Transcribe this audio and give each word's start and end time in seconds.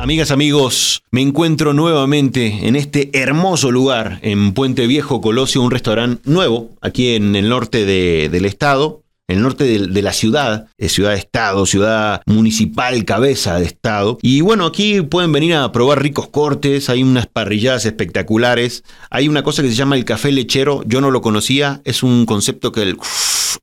Amigas, 0.00 0.30
amigos, 0.30 1.02
me 1.10 1.20
encuentro 1.20 1.74
nuevamente 1.74 2.66
en 2.66 2.74
este 2.74 3.10
hermoso 3.12 3.70
lugar, 3.70 4.18
en 4.22 4.54
Puente 4.54 4.86
Viejo 4.86 5.20
Colosio, 5.20 5.60
un 5.60 5.70
restaurante 5.70 6.22
nuevo, 6.24 6.70
aquí 6.80 7.16
en 7.16 7.36
el 7.36 7.50
norte 7.50 7.84
del 7.84 8.46
estado, 8.46 9.02
el 9.28 9.42
norte 9.42 9.64
de, 9.64 10.02
la 10.02 10.14
ciudad, 10.14 10.68
es 10.78 10.92
ciudad 10.92 11.10
de 11.10 11.18
estado, 11.18 11.66
ciudad 11.66 12.22
municipal, 12.24 13.04
cabeza 13.04 13.58
de 13.58 13.66
estado. 13.66 14.16
Y 14.22 14.40
bueno, 14.40 14.64
aquí 14.64 15.02
pueden 15.02 15.32
venir 15.32 15.54
a 15.54 15.70
probar 15.70 16.02
ricos 16.02 16.28
cortes, 16.28 16.88
hay 16.88 17.02
unas 17.02 17.26
parrilladas 17.26 17.84
espectaculares, 17.84 18.84
hay 19.10 19.28
una 19.28 19.42
cosa 19.42 19.60
que 19.60 19.68
se 19.68 19.74
llama 19.74 19.96
el 19.96 20.06
café 20.06 20.32
lechero, 20.32 20.82
yo 20.86 21.02
no 21.02 21.10
lo 21.10 21.20
conocía, 21.20 21.82
es 21.84 22.02
un 22.02 22.24
concepto 22.24 22.72
que 22.72 22.96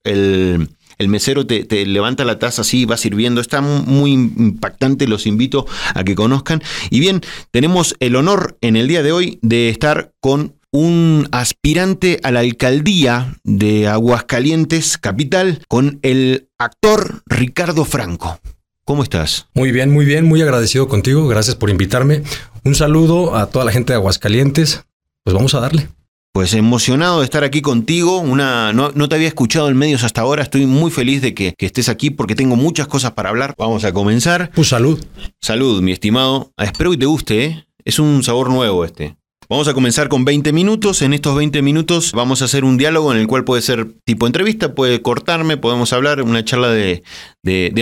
el 0.04 0.70
el 0.98 1.08
mesero 1.10 1.46
te, 1.46 1.86
levanta 1.86 2.26
la 2.26 2.40
taza 2.40 2.62
así, 2.62 2.86
va 2.86 2.98
sirviendo, 2.98 3.42
está 3.42 3.62
muy 3.62 4.14
impactante, 4.14 5.08
los 5.08 5.26
invito 5.26 5.66
a 5.94 6.04
que 6.04 6.16
conozcan. 6.16 6.62
Y 6.90 7.00
bien, 7.00 7.22
tenemos 7.52 7.96
el 8.00 8.16
honor 8.16 8.58
en 8.62 8.76
el 8.76 8.88
día 8.88 9.04
de 9.04 9.12
hoy 9.12 9.40
de 9.42 9.70
estar 9.70 10.12
con 10.20 10.56
un 10.72 11.28
aspirante 11.32 12.20
a 12.24 12.32
la 12.32 12.42
alcaldía 12.42 13.36
de 13.44 13.88
Aguascalientes, 13.88 14.98
capital, 14.98 15.62
con 15.68 16.00
el 16.02 16.50
actor 16.58 17.22
Ricardo 17.26 17.86
Franco. 17.86 18.40
¿Cómo 18.84 19.04
estás? 19.04 19.48
Muy 19.54 19.72
bien, 19.72 19.92
muy 19.92 20.06
bien, 20.06 20.26
muy 20.26 20.42
agradecido 20.42 20.88
contigo, 20.88 21.28
gracias 21.28 21.56
por 21.56 21.70
invitarme. 21.70 22.24
Un 22.64 22.76
saludo 22.76 23.36
a 23.36 23.48
toda 23.48 23.66
la 23.66 23.72
gente 23.72 23.94
de 23.94 23.98
Aguascalientes. 23.98 24.84
Pues 25.24 25.34
vamos 25.34 25.54
a 25.56 25.60
darle. 25.60 25.90
Pues 26.38 26.54
emocionado 26.54 27.18
de 27.18 27.26
estar 27.26 27.44
aquí 27.44 27.62
contigo. 27.62 28.20
Una, 28.20 28.72
no, 28.72 29.10
te 29.10 29.16
había 29.16 29.28
escuchado 29.28 29.70
en 29.70 29.76
medios 29.76 30.04
hasta 30.04 30.22
ahora. 30.22 30.44
Estoy 30.44 30.68
muy 30.68 30.92
feliz 30.92 31.20
de 31.20 31.34
que, 31.34 31.56
que, 31.58 31.66
estés 31.66 31.90
aquí 31.90 32.12
porque 32.12 32.36
tengo 32.36 32.56
muchas 32.56 32.86
cosas 32.86 33.14
para 33.14 33.30
hablar. 33.30 33.56
Vamos 33.58 33.84
a 33.86 33.92
comenzar. 33.92 34.52
Pues 34.54 34.68
salud. 34.68 35.04
Salud, 35.42 35.82
mi 35.82 35.94
estimado. 35.94 36.52
Espero 36.58 36.92
que 36.92 36.98
te 36.98 37.08
guste, 37.08 37.44
¿eh? 37.44 37.68
Es 37.84 37.98
un 37.98 38.22
sabor 38.22 38.52
nuevo 38.52 38.86
este. 38.86 39.18
Vamos 39.50 39.70
a 39.70 39.74
comenzar 39.74 40.10
con 40.10 40.26
20 40.26 40.52
minutos. 40.52 41.02
En 41.02 41.14
estos 41.14 41.34
20 41.34 41.62
minutos 41.62 42.12
vamos 42.12 42.42
a 42.42 42.46
hacer 42.46 42.66
un 42.66 42.76
diálogo 42.76 43.14
en 43.14 43.20
el 43.20 43.28
cual 43.28 43.46
puede 43.46 43.62
ser 43.62 43.88
tipo 44.04 44.28
entrevista, 44.28 44.76
puede 44.76 45.02
cortarme, 45.02 45.56
podemos 45.56 45.94
hablar, 45.94 46.22
una 46.22 46.44
charla 46.44 46.70
de, 46.70 47.04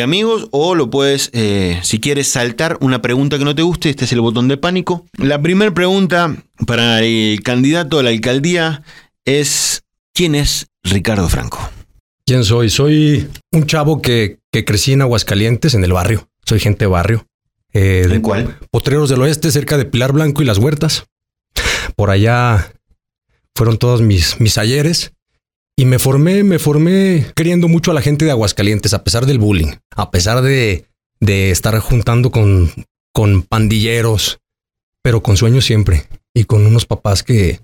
amigos, 0.03 0.47
o 0.51 0.75
lo 0.75 0.91
puedes, 0.91 1.31
eh, 1.33 1.79
si 1.81 1.99
quieres, 1.99 2.27
saltar 2.27 2.77
una 2.81 3.01
pregunta 3.01 3.39
que 3.39 3.45
no 3.45 3.55
te 3.55 3.63
guste. 3.63 3.89
Este 3.89 4.05
es 4.05 4.11
el 4.11 4.21
botón 4.21 4.47
de 4.47 4.57
pánico. 4.57 5.07
La 5.17 5.41
primera 5.41 5.73
pregunta 5.73 6.35
para 6.67 7.01
el 7.01 7.41
candidato 7.41 7.97
a 7.97 8.03
la 8.03 8.11
alcaldía 8.11 8.83
es: 9.25 9.83
¿quién 10.13 10.35
es 10.35 10.67
Ricardo 10.83 11.27
Franco? 11.29 11.71
¿Quién 12.27 12.43
soy? 12.43 12.69
Soy 12.69 13.27
un 13.51 13.65
chavo 13.65 14.03
que, 14.03 14.37
crecí 14.51 14.93
en 14.93 15.01
Aguascalientes, 15.01 15.73
en 15.73 15.83
el 15.83 15.93
barrio. 15.93 16.29
Soy 16.45 16.59
gente 16.59 16.85
barrio. 16.85 17.25
Eh, 17.73 18.05
¿De 18.07 18.21
cuál? 18.21 18.59
Potreros 18.69 19.09
del 19.09 19.21
Oeste, 19.21 19.49
cerca 19.51 19.79
de 19.79 19.85
Pilar 19.85 20.11
Blanco 20.11 20.43
y 20.43 20.45
Las 20.45 20.59
Huertas. 20.59 21.07
Por 21.95 22.09
allá 22.09 22.73
fueron 23.55 23.77
todos 23.77 24.01
mis, 24.01 24.39
mis 24.39 24.57
ayeres. 24.57 25.13
Y 25.77 25.85
me 25.85 25.99
formé, 25.99 26.43
me 26.43 26.59
formé 26.59 27.27
queriendo 27.35 27.67
mucho 27.67 27.91
a 27.91 27.93
la 27.93 28.01
gente 28.01 28.23
de 28.25 28.31
Aguascalientes, 28.31 28.93
a 28.93 29.03
pesar 29.03 29.25
del 29.25 29.39
bullying, 29.39 29.73
a 29.95 30.09
pesar 30.09 30.41
de, 30.41 30.85
de 31.19 31.51
estar 31.51 31.77
juntando 31.79 32.31
con, 32.31 32.71
con 33.13 33.41
pandilleros, 33.41 34.39
pero 35.01 35.21
con 35.21 35.35
sueños 35.35 35.65
siempre. 35.65 36.07
Y 36.33 36.45
con 36.45 36.65
unos 36.65 36.85
papás 36.85 37.23
que, 37.23 37.59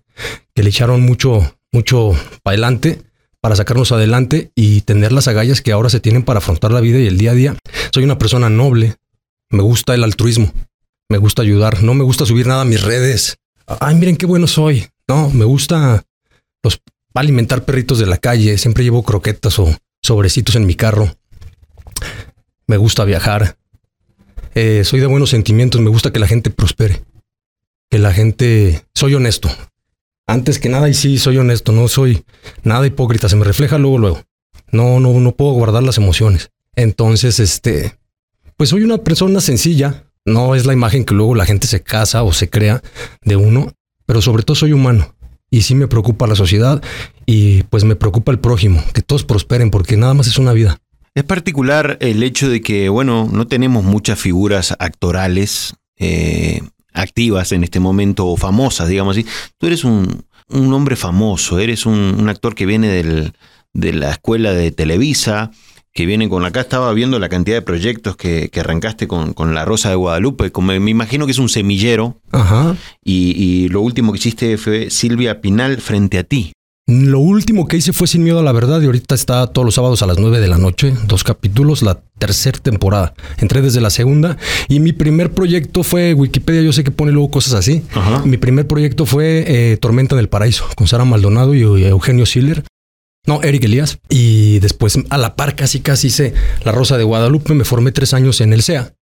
que 0.54 0.64
le 0.64 0.70
echaron 0.70 1.02
mucho, 1.02 1.56
mucho 1.72 2.12
para 2.44 2.54
adelante 2.54 3.02
para 3.42 3.56
sacarnos 3.56 3.92
adelante 3.92 4.52
y 4.56 4.82
tener 4.82 5.12
las 5.12 5.28
agallas 5.28 5.62
que 5.62 5.72
ahora 5.72 5.90
se 5.90 6.00
tienen 6.00 6.24
para 6.24 6.38
afrontar 6.38 6.72
la 6.72 6.80
vida 6.80 7.00
y 7.00 7.08
el 7.08 7.18
día 7.18 7.32
a 7.32 7.34
día. 7.36 7.56
Soy 7.92 8.04
una 8.04 8.18
persona 8.18 8.50
noble, 8.50 8.96
me 9.50 9.64
gusta 9.64 9.96
el 9.96 10.04
altruismo, 10.04 10.54
me 11.10 11.18
gusta 11.18 11.42
ayudar, 11.42 11.84
no 11.84 11.96
me 11.96 12.04
gusta 12.04 12.26
subir 12.26 12.46
nada 12.46 12.62
a 12.62 12.66
mis 12.66 12.84
redes, 12.84 13.38
ay, 13.80 13.96
miren 13.96 14.18
qué 14.18 14.26
bueno 14.26 14.48
soy. 14.48 14.88
No, 15.08 15.30
me 15.30 15.46
gusta 15.46 16.04
los 16.64 16.82
alimentar 17.14 17.66
perritos 17.66 18.00
de 18.00 18.06
la 18.06 18.18
calle. 18.18 18.58
Siempre 18.58 18.84
llevo 18.84 19.04
croquetas 19.04 19.60
o 19.60 19.76
sobrecitos 20.02 20.56
en 20.56 20.66
mi 20.66 20.76
carro. 20.76 21.16
Me 22.68 22.78
gusta 22.78 23.04
viajar. 23.06 23.58
Eh, 24.56 24.84
soy 24.84 25.00
de 25.00 25.08
buenos 25.08 25.30
sentimientos. 25.30 25.82
Me 25.82 25.90
gusta 25.90 26.12
que 26.12 26.20
la 26.20 26.28
gente 26.28 26.50
prospere. 26.50 27.04
Que 27.90 28.00
la 28.00 28.14
gente... 28.14 28.86
Soy 28.94 29.14
honesto. 29.16 29.50
Antes 30.28 30.60
que 30.60 30.70
nada, 30.70 30.88
y 30.88 30.94
sí, 30.94 31.18
soy 31.18 31.38
honesto. 31.38 31.72
No 31.72 31.88
soy 31.88 32.24
nada 32.64 32.88
hipócrita. 32.88 33.28
Se 33.28 33.36
me 33.36 33.46
refleja 33.46 33.78
luego, 33.78 33.98
luego. 33.98 34.24
No, 34.72 35.00
no, 35.00 35.20
no 35.20 35.32
puedo 35.34 35.52
guardar 35.52 35.84
las 35.84 35.98
emociones. 35.98 36.52
Entonces, 36.76 37.40
este... 37.40 37.98
Pues 38.56 38.70
soy 38.70 38.84
una 38.84 39.00
persona 39.00 39.42
sencilla, 39.42 40.06
no 40.32 40.56
es 40.56 40.66
la 40.66 40.74
imagen 40.74 41.06
que 41.06 41.14
luego 41.14 41.36
la 41.36 41.46
gente 41.46 41.68
se 41.68 41.82
casa 41.82 42.24
o 42.24 42.34
se 42.34 42.50
crea 42.50 42.82
de 43.24 43.36
uno, 43.36 43.74
pero 44.06 44.22
sobre 44.22 44.44
todo 44.44 44.56
soy 44.56 44.74
humano. 44.74 45.14
Y 45.50 45.64
sí 45.64 45.76
me 45.76 45.88
preocupa 45.88 46.28
la 46.28 46.36
sociedad 46.36 46.82
y 47.26 47.64
pues 47.64 47.84
me 47.84 47.96
preocupa 47.96 48.32
el 48.32 48.40
prójimo, 48.40 48.84
que 48.94 49.02
todos 49.02 49.26
prosperen 49.26 49.70
porque 49.70 49.98
nada 49.98 50.14
más 50.14 50.28
es 50.28 50.38
una 50.38 50.54
vida. 50.54 50.78
Es 51.14 51.26
particular 51.26 51.98
el 52.00 52.24
hecho 52.24 52.50
de 52.50 52.62
que, 52.62 52.88
bueno, 52.88 53.28
no 53.30 53.46
tenemos 53.46 53.84
muchas 53.84 54.18
figuras 54.18 54.74
actorales 54.80 55.76
eh, 55.98 56.62
activas 56.94 57.52
en 57.52 57.66
este 57.66 57.82
momento 57.82 58.28
o 58.28 58.38
famosas, 58.38 58.88
digamos 58.88 59.18
así. 59.18 59.28
Tú 59.58 59.68
eres 59.68 59.84
un, 59.84 60.24
hombre 60.50 60.96
famoso, 60.96 61.60
eres 61.60 61.86
un, 61.86 62.30
actor 62.30 62.56
que 62.56 62.66
viene 62.66 63.34
de 63.74 63.94
la 63.94 64.12
escuela 64.12 64.54
de 64.54 64.72
Televisa, 64.72 65.52
que 65.94 66.06
vienen 66.06 66.30
con 66.30 66.46
acá. 66.46 66.62
Estaba 66.62 66.92
viendo 66.94 67.20
la 67.20 67.30
cantidad 67.30 67.58
de 67.58 67.62
proyectos 67.62 68.16
que, 68.16 68.50
arrancaste 68.60 69.08
con, 69.08 69.54
La 69.54 69.66
Rosa 69.66 69.90
de 69.90 69.96
Guadalupe. 69.96 70.52
Como, 70.52 70.72
me 70.80 70.92
imagino 70.92 71.26
que 71.26 71.32
es 71.32 71.40
un 71.40 71.50
semillero. 71.50 72.18
Ajá. 72.32 72.76
Y, 73.04 73.68
lo 73.70 73.82
último 73.82 74.12
que 74.12 74.20
hiciste 74.20 74.58
fue 74.58 74.90
Silvia 74.90 75.42
Pinal 75.42 75.78
frente 75.82 76.18
a 76.18 76.24
ti. 76.24 76.54
Lo 76.88 77.20
último 77.20 77.68
que 77.68 77.78
hice 77.78 77.94
fue 77.94 78.08
Sin 78.08 78.24
Miedo 78.24 78.40
a 78.40 78.44
la 78.44 78.52
Verdad 78.52 78.82
y 78.82 78.86
ahorita 78.86 79.16
está 79.16 79.48
todos 79.48 79.64
los 79.66 79.76
sábados 79.76 80.02
a 80.02 80.08
las 80.08 80.18
9 80.18 80.40
de 80.40 80.48
la 80.48 80.58
noche, 80.58 80.94
dos 81.06 81.24
capítulos, 81.24 81.84
la 81.84 82.02
tercera 82.18 82.60
temporada. 82.60 83.14
Entré 83.38 83.62
desde 83.62 83.80
la 83.80 83.92
segunda 83.92 84.36
y 84.68 84.80
mi 84.80 84.92
primer 84.92 85.32
proyecto 85.32 85.84
fue 85.84 86.14
Wikipedia, 86.14 86.62
yo 86.64 86.74
sé 86.74 86.84
que 86.84 86.92
pone 86.92 87.12
luego 87.12 87.32
cosas 87.32 87.54
así. 87.54 87.84
Mi 88.26 88.38
primer 88.38 88.68
proyecto 88.68 89.06
fue 89.06 89.46
eh, 89.48 89.78
Tormenta 89.78 90.16
en 90.16 90.20
el 90.20 90.28
Paraíso 90.28 90.66
con 90.76 90.88
Sara 90.88 91.06
Maldonado 91.06 91.54
y 91.54 91.62
Eugenio 91.62 92.26
Siller. 92.26 92.64
No, 93.28 93.42
Eric 93.44 93.64
Elías. 93.64 94.00
Y 94.10 94.60
después, 94.60 94.98
a 95.10 95.18
la 95.18 95.36
par, 95.36 95.56
casi 95.56 95.82
casi 95.82 96.08
hice 96.08 96.34
La 96.64 96.72
Rosa 96.72 96.98
de 96.98 97.04
Guadalupe. 97.04 97.54
Me 97.54 97.66
formé 97.66 97.92
tres 97.92 98.14
años 98.14 98.42
en 98.42 98.54
el 98.54 98.62
SEA 98.64 98.96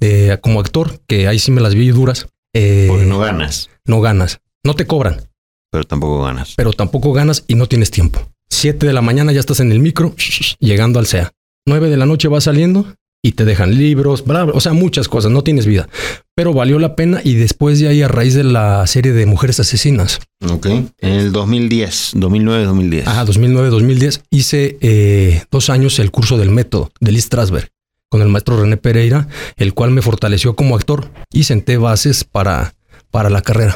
de, 0.00 0.38
como 0.42 0.60
actor, 0.60 1.00
que 1.06 1.28
ahí 1.28 1.38
sí 1.38 1.50
me 1.50 1.60
las 1.60 1.74
vi 1.74 1.88
duras. 1.88 2.28
Eh, 2.54 2.86
Porque 2.88 3.06
no 3.06 3.18
ganas. 3.18 3.70
No 3.84 4.00
ganas. 4.00 4.40
No 4.64 4.74
te 4.74 4.86
cobran. 4.86 5.28
Pero 5.70 5.84
tampoco 5.84 6.22
ganas. 6.22 6.54
Pero 6.56 6.72
tampoco 6.72 7.12
ganas 7.12 7.44
y 7.48 7.56
no 7.56 7.66
tienes 7.66 7.90
tiempo. 7.90 8.30
Siete 8.48 8.86
de 8.86 8.92
la 8.92 9.02
mañana 9.02 9.32
ya 9.32 9.40
estás 9.40 9.60
en 9.60 9.72
el 9.72 9.80
micro, 9.80 10.14
llegando 10.60 10.98
al 10.98 11.06
SEA. 11.06 11.32
Nueve 11.66 11.88
de 11.88 11.96
la 11.96 12.06
noche 12.06 12.28
vas 12.28 12.44
saliendo 12.44 12.86
y 13.24 13.32
te 13.32 13.46
dejan 13.46 13.78
libros, 13.78 14.22
bla, 14.22 14.44
o 14.44 14.60
sea, 14.60 14.74
muchas 14.74 15.08
cosas, 15.08 15.32
no 15.32 15.42
tienes 15.42 15.64
vida. 15.64 15.88
Pero 16.34 16.52
valió 16.52 16.78
la 16.78 16.94
pena 16.94 17.22
y 17.24 17.36
después 17.36 17.80
de 17.80 17.88
ahí 17.88 18.02
a 18.02 18.08
raíz 18.08 18.34
de 18.34 18.44
la 18.44 18.86
serie 18.86 19.12
de 19.12 19.24
Mujeres 19.24 19.58
Asesinas. 19.58 20.20
Ok, 20.46 20.66
en 20.66 20.92
el 21.00 21.32
2010, 21.32 22.16
2009-2010. 22.16 23.06
Ajá, 23.06 23.24
2009-2010 23.24 24.20
hice 24.28 24.76
eh, 24.82 25.42
dos 25.50 25.70
años 25.70 25.98
el 26.00 26.10
curso 26.10 26.36
del 26.36 26.50
método 26.50 26.92
de 27.00 27.12
Liz 27.12 27.24
Strasberg 27.24 27.70
con 28.10 28.20
el 28.20 28.28
maestro 28.28 28.60
René 28.60 28.76
Pereira, 28.76 29.26
el 29.56 29.72
cual 29.72 29.90
me 29.90 30.02
fortaleció 30.02 30.54
como 30.54 30.76
actor 30.76 31.10
y 31.32 31.44
senté 31.44 31.78
bases 31.78 32.24
para, 32.24 32.74
para 33.10 33.30
la 33.30 33.40
carrera. 33.40 33.74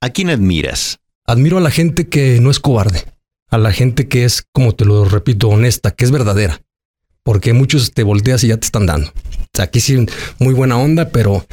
¿A 0.00 0.10
quién 0.10 0.30
admiras? 0.30 1.00
Admiro 1.26 1.58
a 1.58 1.60
la 1.60 1.72
gente 1.72 2.08
que 2.08 2.38
no 2.40 2.48
es 2.48 2.60
cobarde, 2.60 3.04
a 3.50 3.58
la 3.58 3.72
gente 3.72 4.06
que 4.06 4.24
es, 4.24 4.44
como 4.52 4.72
te 4.72 4.84
lo 4.84 5.04
repito, 5.04 5.48
honesta, 5.48 5.90
que 5.90 6.04
es 6.04 6.12
verdadera 6.12 6.60
porque 7.24 7.52
muchos 7.52 7.92
te 7.92 8.04
volteas 8.04 8.44
y 8.44 8.48
ya 8.48 8.56
te 8.56 8.66
están 8.66 8.86
dando. 8.86 9.10
Aquí 9.58 9.80
sí, 9.80 10.06
muy 10.38 10.54
buena 10.54 10.76
onda, 10.76 11.08
pero 11.08 11.44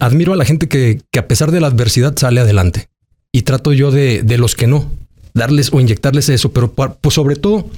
admiro 0.00 0.32
a 0.32 0.36
la 0.36 0.44
gente 0.44 0.68
que, 0.68 1.00
a 1.18 1.26
pesar 1.26 1.50
de 1.52 1.60
la 1.60 1.68
adversidad 1.68 2.16
sale 2.16 2.40
adelante. 2.40 2.88
Y 3.32 3.42
trato 3.42 3.72
yo 3.72 3.90
de, 3.90 4.22
los 4.38 4.54
que 4.54 4.66
no, 4.66 4.90
darles 5.32 5.72
o 5.72 5.80
inyectarles 5.80 6.28
eso, 6.28 6.52
pero 6.52 6.72
pues 6.72 7.14
sobre 7.14 7.36
todo, 7.36 7.70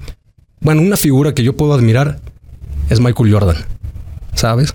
bueno, 0.61 0.83
una 0.83 0.97
figura 0.97 1.35
que 1.35 1.45
yo 1.45 1.57
puedo 1.57 1.75
admirar 1.75 2.21
es 2.89 3.01
Michael 3.01 3.33
Jordan, 3.33 3.57
¿sabes? 4.35 4.75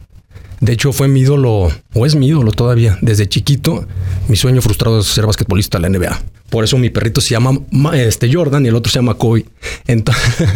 De 0.60 0.72
hecho, 0.72 0.94
fue 0.94 1.08
mi 1.08 1.22
ídolo, 1.22 1.70
o 1.94 2.06
es 2.06 2.16
mi 2.16 2.28
ídolo 2.28 2.52
todavía. 2.52 2.98
Desde 3.02 3.28
chiquito, 3.28 3.86
mi 4.28 4.36
sueño 4.36 4.62
frustrado 4.62 5.00
es 5.00 5.08
ser 5.08 5.26
basquetbolista 5.26 5.78
de 5.78 5.90
la 5.90 5.98
NBA. 5.98 6.22
Por 6.54 6.64
eso 6.64 6.78
mi 6.78 6.92
perrito 6.92 7.20
se 7.20 7.32
llama 7.32 7.58
este 7.96 8.32
Jordan 8.32 8.64
y 8.64 8.70
el 8.70 8.76
otro 8.76 8.92
se 8.92 9.00
llama 9.00 9.16
Kobe. 9.16 9.44
Entonces, 9.88 10.48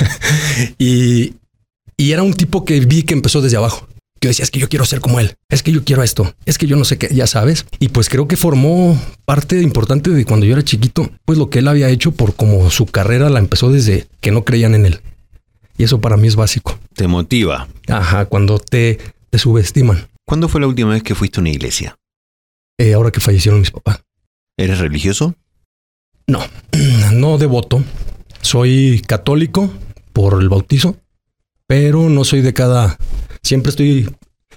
y, 0.78 1.34
y 1.96 2.10
era 2.10 2.24
un 2.24 2.34
tipo 2.34 2.64
que 2.64 2.80
vi 2.80 3.04
que 3.04 3.14
empezó 3.14 3.40
desde 3.40 3.56
abajo. 3.56 3.86
Yo 4.20 4.30
decía, 4.30 4.42
es 4.42 4.50
que 4.50 4.58
yo 4.58 4.68
quiero 4.68 4.84
ser 4.84 5.00
como 5.00 5.20
él, 5.20 5.36
es 5.48 5.62
que 5.62 5.70
yo 5.70 5.84
quiero 5.84 6.02
esto, 6.02 6.34
es 6.44 6.58
que 6.58 6.66
yo 6.66 6.74
no 6.74 6.84
sé 6.84 6.98
qué, 6.98 7.08
ya 7.14 7.28
sabes. 7.28 7.66
Y 7.78 7.90
pues 7.90 8.08
creo 8.08 8.26
que 8.26 8.36
formó 8.36 9.00
parte 9.24 9.62
importante 9.62 10.10
de 10.10 10.24
cuando 10.24 10.44
yo 10.44 10.54
era 10.54 10.64
chiquito, 10.64 11.08
pues 11.24 11.38
lo 11.38 11.50
que 11.50 11.60
él 11.60 11.68
había 11.68 11.88
hecho 11.88 12.10
por 12.10 12.34
como 12.34 12.68
su 12.70 12.86
carrera 12.86 13.30
la 13.30 13.38
empezó 13.38 13.70
desde 13.70 14.08
que 14.20 14.32
no 14.32 14.44
creían 14.44 14.74
en 14.74 14.86
él. 14.86 15.02
Y 15.78 15.84
eso 15.84 16.00
para 16.00 16.16
mí 16.16 16.26
es 16.26 16.34
básico. 16.34 16.80
Te 16.94 17.06
motiva. 17.06 17.68
Ajá, 17.86 18.24
cuando 18.24 18.58
te, 18.58 18.98
te 19.30 19.38
subestiman. 19.38 20.08
¿Cuándo 20.26 20.48
fue 20.48 20.60
la 20.60 20.66
última 20.66 20.90
vez 20.90 21.04
que 21.04 21.14
fuiste 21.14 21.38
a 21.38 21.42
una 21.42 21.50
iglesia? 21.50 21.96
Eh, 22.76 22.94
ahora 22.94 23.12
que 23.12 23.20
fallecieron 23.20 23.60
mis 23.60 23.70
papás. 23.70 24.00
¿Eres 24.58 24.78
religioso? 24.78 25.34
No, 26.26 26.40
no 27.12 27.38
devoto. 27.38 27.84
Soy 28.40 29.02
católico 29.06 29.70
por 30.12 30.40
el 30.40 30.48
bautizo, 30.48 30.96
pero 31.66 32.08
no 32.08 32.24
soy 32.24 32.40
de 32.40 32.54
cada... 32.54 32.96
Siempre 33.42 33.70
estoy... 33.70 34.08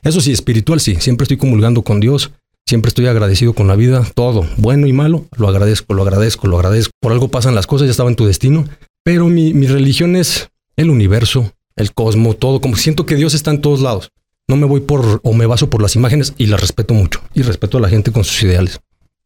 Eso 0.01 0.21
sí, 0.21 0.31
espiritual 0.31 0.79
sí. 0.79 0.95
Siempre 0.95 1.23
estoy 1.25 1.37
comulgando 1.37 1.81
con 1.81 1.99
Dios. 1.99 2.31
Siempre 2.65 2.89
estoy 2.89 3.07
agradecido 3.07 3.53
con 3.53 3.67
la 3.67 3.75
vida. 3.75 4.07
Todo, 4.13 4.47
bueno 4.57 4.87
y 4.87 4.93
malo, 4.93 5.25
lo 5.35 5.49
agradezco, 5.49 5.93
lo 5.93 6.03
agradezco, 6.03 6.47
lo 6.47 6.57
agradezco. 6.57 6.91
Por 7.01 7.11
algo 7.11 7.29
pasan 7.29 7.55
las 7.55 7.67
cosas, 7.67 7.87
ya 7.87 7.91
estaba 7.91 8.09
en 8.09 8.15
tu 8.15 8.25
destino. 8.25 8.65
Pero 9.03 9.27
mi, 9.27 9.53
mi 9.53 9.67
religión 9.67 10.15
es 10.15 10.49
el 10.77 10.89
universo, 10.89 11.51
el 11.75 11.93
cosmos, 11.93 12.39
todo. 12.39 12.61
Como 12.61 12.77
siento 12.77 13.05
que 13.05 13.15
Dios 13.15 13.33
está 13.33 13.51
en 13.51 13.61
todos 13.61 13.81
lados. 13.81 14.11
No 14.47 14.55
me 14.55 14.65
voy 14.65 14.79
por 14.79 15.19
o 15.23 15.33
me 15.33 15.45
baso 15.45 15.69
por 15.69 15.81
las 15.81 15.95
imágenes 15.95 16.33
y 16.37 16.45
las 16.45 16.61
respeto 16.61 16.93
mucho. 16.93 17.21
Y 17.33 17.41
respeto 17.41 17.79
a 17.79 17.81
la 17.81 17.89
gente 17.89 18.11
con 18.11 18.23
sus 18.23 18.41
ideales. 18.43 18.79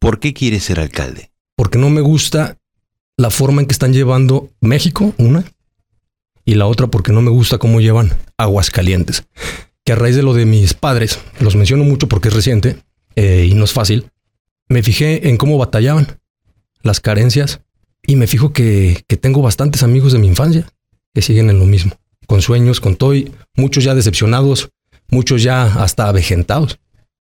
¿Por 0.03 0.19
qué 0.19 0.33
quieres 0.33 0.65
ser 0.65 0.81
alcalde? 0.81 1.31
Porque 1.55 1.77
no 1.77 1.89
me 1.89 2.01
gusta 2.01 2.57
la 3.15 3.29
forma 3.29 3.61
en 3.61 3.67
que 3.67 3.71
están 3.71 3.93
llevando 3.93 4.49
México, 4.59 5.15
una, 5.17 5.45
y 6.43 6.55
la 6.55 6.65
otra 6.65 6.87
porque 6.87 7.13
no 7.13 7.21
me 7.21 7.31
gusta 7.31 7.57
cómo 7.57 7.79
llevan 7.79 8.11
Aguascalientes. 8.35 9.23
Que 9.85 9.93
a 9.93 9.95
raíz 9.95 10.17
de 10.17 10.21
lo 10.21 10.33
de 10.33 10.43
mis 10.43 10.73
padres, 10.73 11.21
los 11.39 11.55
menciono 11.55 11.85
mucho 11.85 12.09
porque 12.09 12.27
es 12.27 12.33
reciente 12.33 12.79
eh, 13.15 13.47
y 13.49 13.53
no 13.53 13.63
es 13.63 13.71
fácil, 13.71 14.11
me 14.67 14.83
fijé 14.83 15.29
en 15.29 15.37
cómo 15.37 15.57
batallaban, 15.57 16.19
las 16.81 16.99
carencias, 16.99 17.61
y 18.05 18.17
me 18.17 18.27
fijo 18.27 18.51
que, 18.51 19.05
que 19.07 19.15
tengo 19.15 19.41
bastantes 19.41 19.83
amigos 19.83 20.11
de 20.11 20.19
mi 20.19 20.27
infancia 20.27 20.67
que 21.13 21.21
siguen 21.21 21.49
en 21.49 21.59
lo 21.59 21.65
mismo, 21.65 21.93
con 22.27 22.41
sueños, 22.41 22.81
con 22.81 22.97
todo, 22.97 23.15
y 23.15 23.31
muchos 23.55 23.85
ya 23.85 23.95
decepcionados, 23.95 24.69
muchos 25.07 25.43
ya 25.43 25.63
hasta 25.81 26.09
avejentados. 26.09 26.77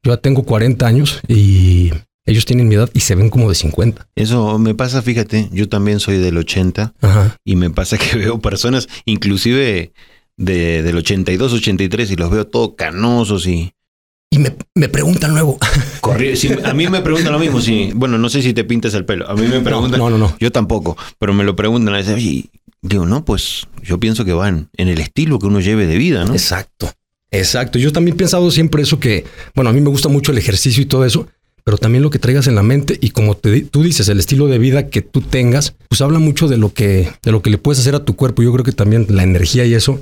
Yo 0.03 0.13
ya 0.13 0.21
tengo 0.21 0.43
40 0.43 0.87
años 0.87 1.23
y 1.27 1.91
ellos 2.27 2.45
tienen 2.45 2.69
mi 2.69 2.75
edad 2.75 2.91
y 2.93 3.01
se 3.01 3.15
ven 3.15 3.31
como 3.31 3.49
de 3.49 3.55
50. 3.55 4.09
Eso 4.17 4.59
me 4.59 4.75
pasa, 4.75 5.01
fíjate, 5.03 5.49
yo 5.53 5.69
también 5.69 6.01
soy 6.01 6.19
del 6.19 6.37
80 6.37 6.95
Ajá. 7.01 7.37
y 7.45 7.57
me 7.57 7.71
pasa 7.71 7.97
que 7.99 8.17
veo 8.19 8.41
personas, 8.41 8.89
inclusive 9.05 9.93
de, 10.37 10.83
del 10.83 10.97
82, 10.97 11.53
83, 11.53 12.11
y 12.11 12.17
los 12.17 12.31
veo 12.31 12.47
todos 12.47 12.73
canosos 12.77 13.47
y... 13.47 13.73
Y 14.29 14.39
me, 14.41 14.55
me 14.75 14.89
preguntan 14.89 15.31
luego. 15.33 15.57
a 16.65 16.75
mí 16.75 16.89
me 16.89 17.01
preguntan 17.01 17.33
lo 17.33 17.39
mismo, 17.39 17.61
si, 17.61 17.93
bueno, 17.95 18.19
no 18.19 18.29
sé 18.29 18.43
si 18.43 18.53
te 18.53 18.65
pintas 18.65 18.93
el 18.95 19.05
pelo, 19.05 19.31
a 19.31 19.35
mí 19.35 19.47
me 19.47 19.61
preguntan, 19.61 19.99
No, 19.99 20.11
no, 20.11 20.19
no. 20.19 20.37
yo 20.41 20.51
tampoco, 20.51 20.97
pero 21.19 21.33
me 21.33 21.45
lo 21.45 21.55
preguntan 21.55 21.95
a 21.95 21.99
veces, 21.99 22.21
y 22.21 22.51
digo, 22.83 23.07
no, 23.07 23.25
pues 23.25 23.69
yo 23.83 24.01
pienso 24.01 24.25
que 24.25 24.33
van 24.33 24.69
en 24.77 24.89
el 24.89 25.01
estilo 25.01 25.39
que 25.39 25.47
uno 25.47 25.61
lleve 25.61 25.87
de 25.87 25.97
vida, 25.97 26.25
¿no? 26.25 26.33
Exacto. 26.33 26.91
Exacto. 27.31 27.79
Yo 27.79 27.93
también 27.93 28.15
he 28.15 28.19
pensado 28.19 28.51
siempre 28.51 28.83
eso 28.83 28.99
que, 29.01 29.25
bueno, 29.55 29.71
a 29.71 29.73
mí 29.73 29.81
me 29.81 29.91
gusta 29.91 30.09
mucho 30.09 30.33
el 30.33 30.39
ejercicio 30.39 30.83
y 30.83 30.87
todo 30.87 31.05
eso, 31.05 31.29
pero 31.67 31.79
también 31.79 32.05
lo 32.05 32.11
que 32.11 32.21
traigas 32.21 32.47
en 32.47 32.55
la 32.55 32.63
mente 32.63 32.97
y 33.01 33.11
como 33.11 33.37
te, 33.37 33.63
tú 33.63 33.83
dices, 33.83 34.09
el 34.09 34.21
estilo 34.21 34.47
de 34.47 34.59
vida 34.59 34.87
que 34.89 35.03
tú 35.03 35.21
tengas, 35.21 35.75
pues 35.89 36.01
habla 36.01 36.21
mucho 36.21 36.47
de 36.47 36.57
lo 36.59 36.73
que, 36.73 37.11
de 37.25 37.33
lo 37.33 37.43
que 37.43 37.51
le 37.51 37.59
puedes 37.59 37.81
hacer 37.81 37.97
a 37.97 38.05
tu 38.05 38.15
cuerpo. 38.15 38.45
Yo 38.45 38.53
creo 38.53 38.65
que 38.65 38.71
también 38.71 39.05
la 39.09 39.25
energía 39.25 39.65
y 39.65 39.75
eso 39.75 39.99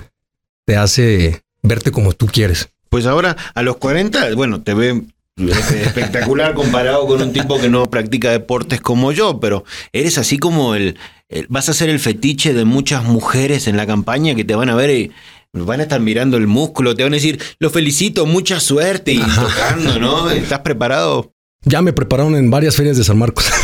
te 0.67 0.77
hace 0.77 1.41
verte 1.63 1.91
como 1.91 2.13
tú 2.13 2.27
quieres. 2.27 2.69
Pues 2.91 3.07
ahora, 3.07 3.35
a 3.55 3.63
los 3.63 3.79
40, 3.79 4.35
bueno, 4.35 4.61
te 4.61 4.75
ve 4.75 5.05
este, 5.39 5.83
espectacular 5.85 6.53
comparado 6.55 7.07
con 7.07 7.23
un 7.23 7.33
tipo 7.33 7.59
que 7.59 7.71
no 7.71 7.87
practica 7.87 8.31
deportes 8.31 8.83
como 8.83 9.11
yo, 9.13 9.41
pero 9.41 9.65
eres 9.95 10.19
así 10.19 10.37
como 10.39 10.75
el, 10.75 10.97
el- 11.31 11.47
vas 11.49 11.71
a 11.71 11.73
ser 11.73 11.89
el 11.89 11.99
fetiche 11.99 12.53
de 12.53 12.67
muchas 12.67 13.05
mujeres 13.05 13.67
en 13.69 13.79
la 13.79 13.87
campaña 13.87 14.35
que 14.35 14.45
te 14.45 14.55
van 14.55 14.69
a 14.69 14.75
ver 14.75 14.91
y 14.91 15.13
van 15.55 15.81
a 15.81 15.85
estar 15.85 16.01
mirando 16.01 16.37
el 16.37 16.47
músculo, 16.47 16.95
te 16.95 17.05
van 17.05 17.15
a 17.15 17.17
decir, 17.17 17.41
lo 17.59 17.71
felicito, 17.71 18.27
mucha 18.27 18.61
suerte 18.61 19.13
y 19.15 19.21
tocando, 19.21 19.99
¿no? 19.99 20.31
¿Estás 20.31 20.61
preparado? 20.61 21.33
Ya 21.65 21.83
me 21.83 21.93
prepararon 21.93 22.37
en 22.37 22.51
varias 22.51 22.77
ferias 22.77 22.97
de 22.97 23.05
San 23.05 23.19
Marcos. 23.19 23.45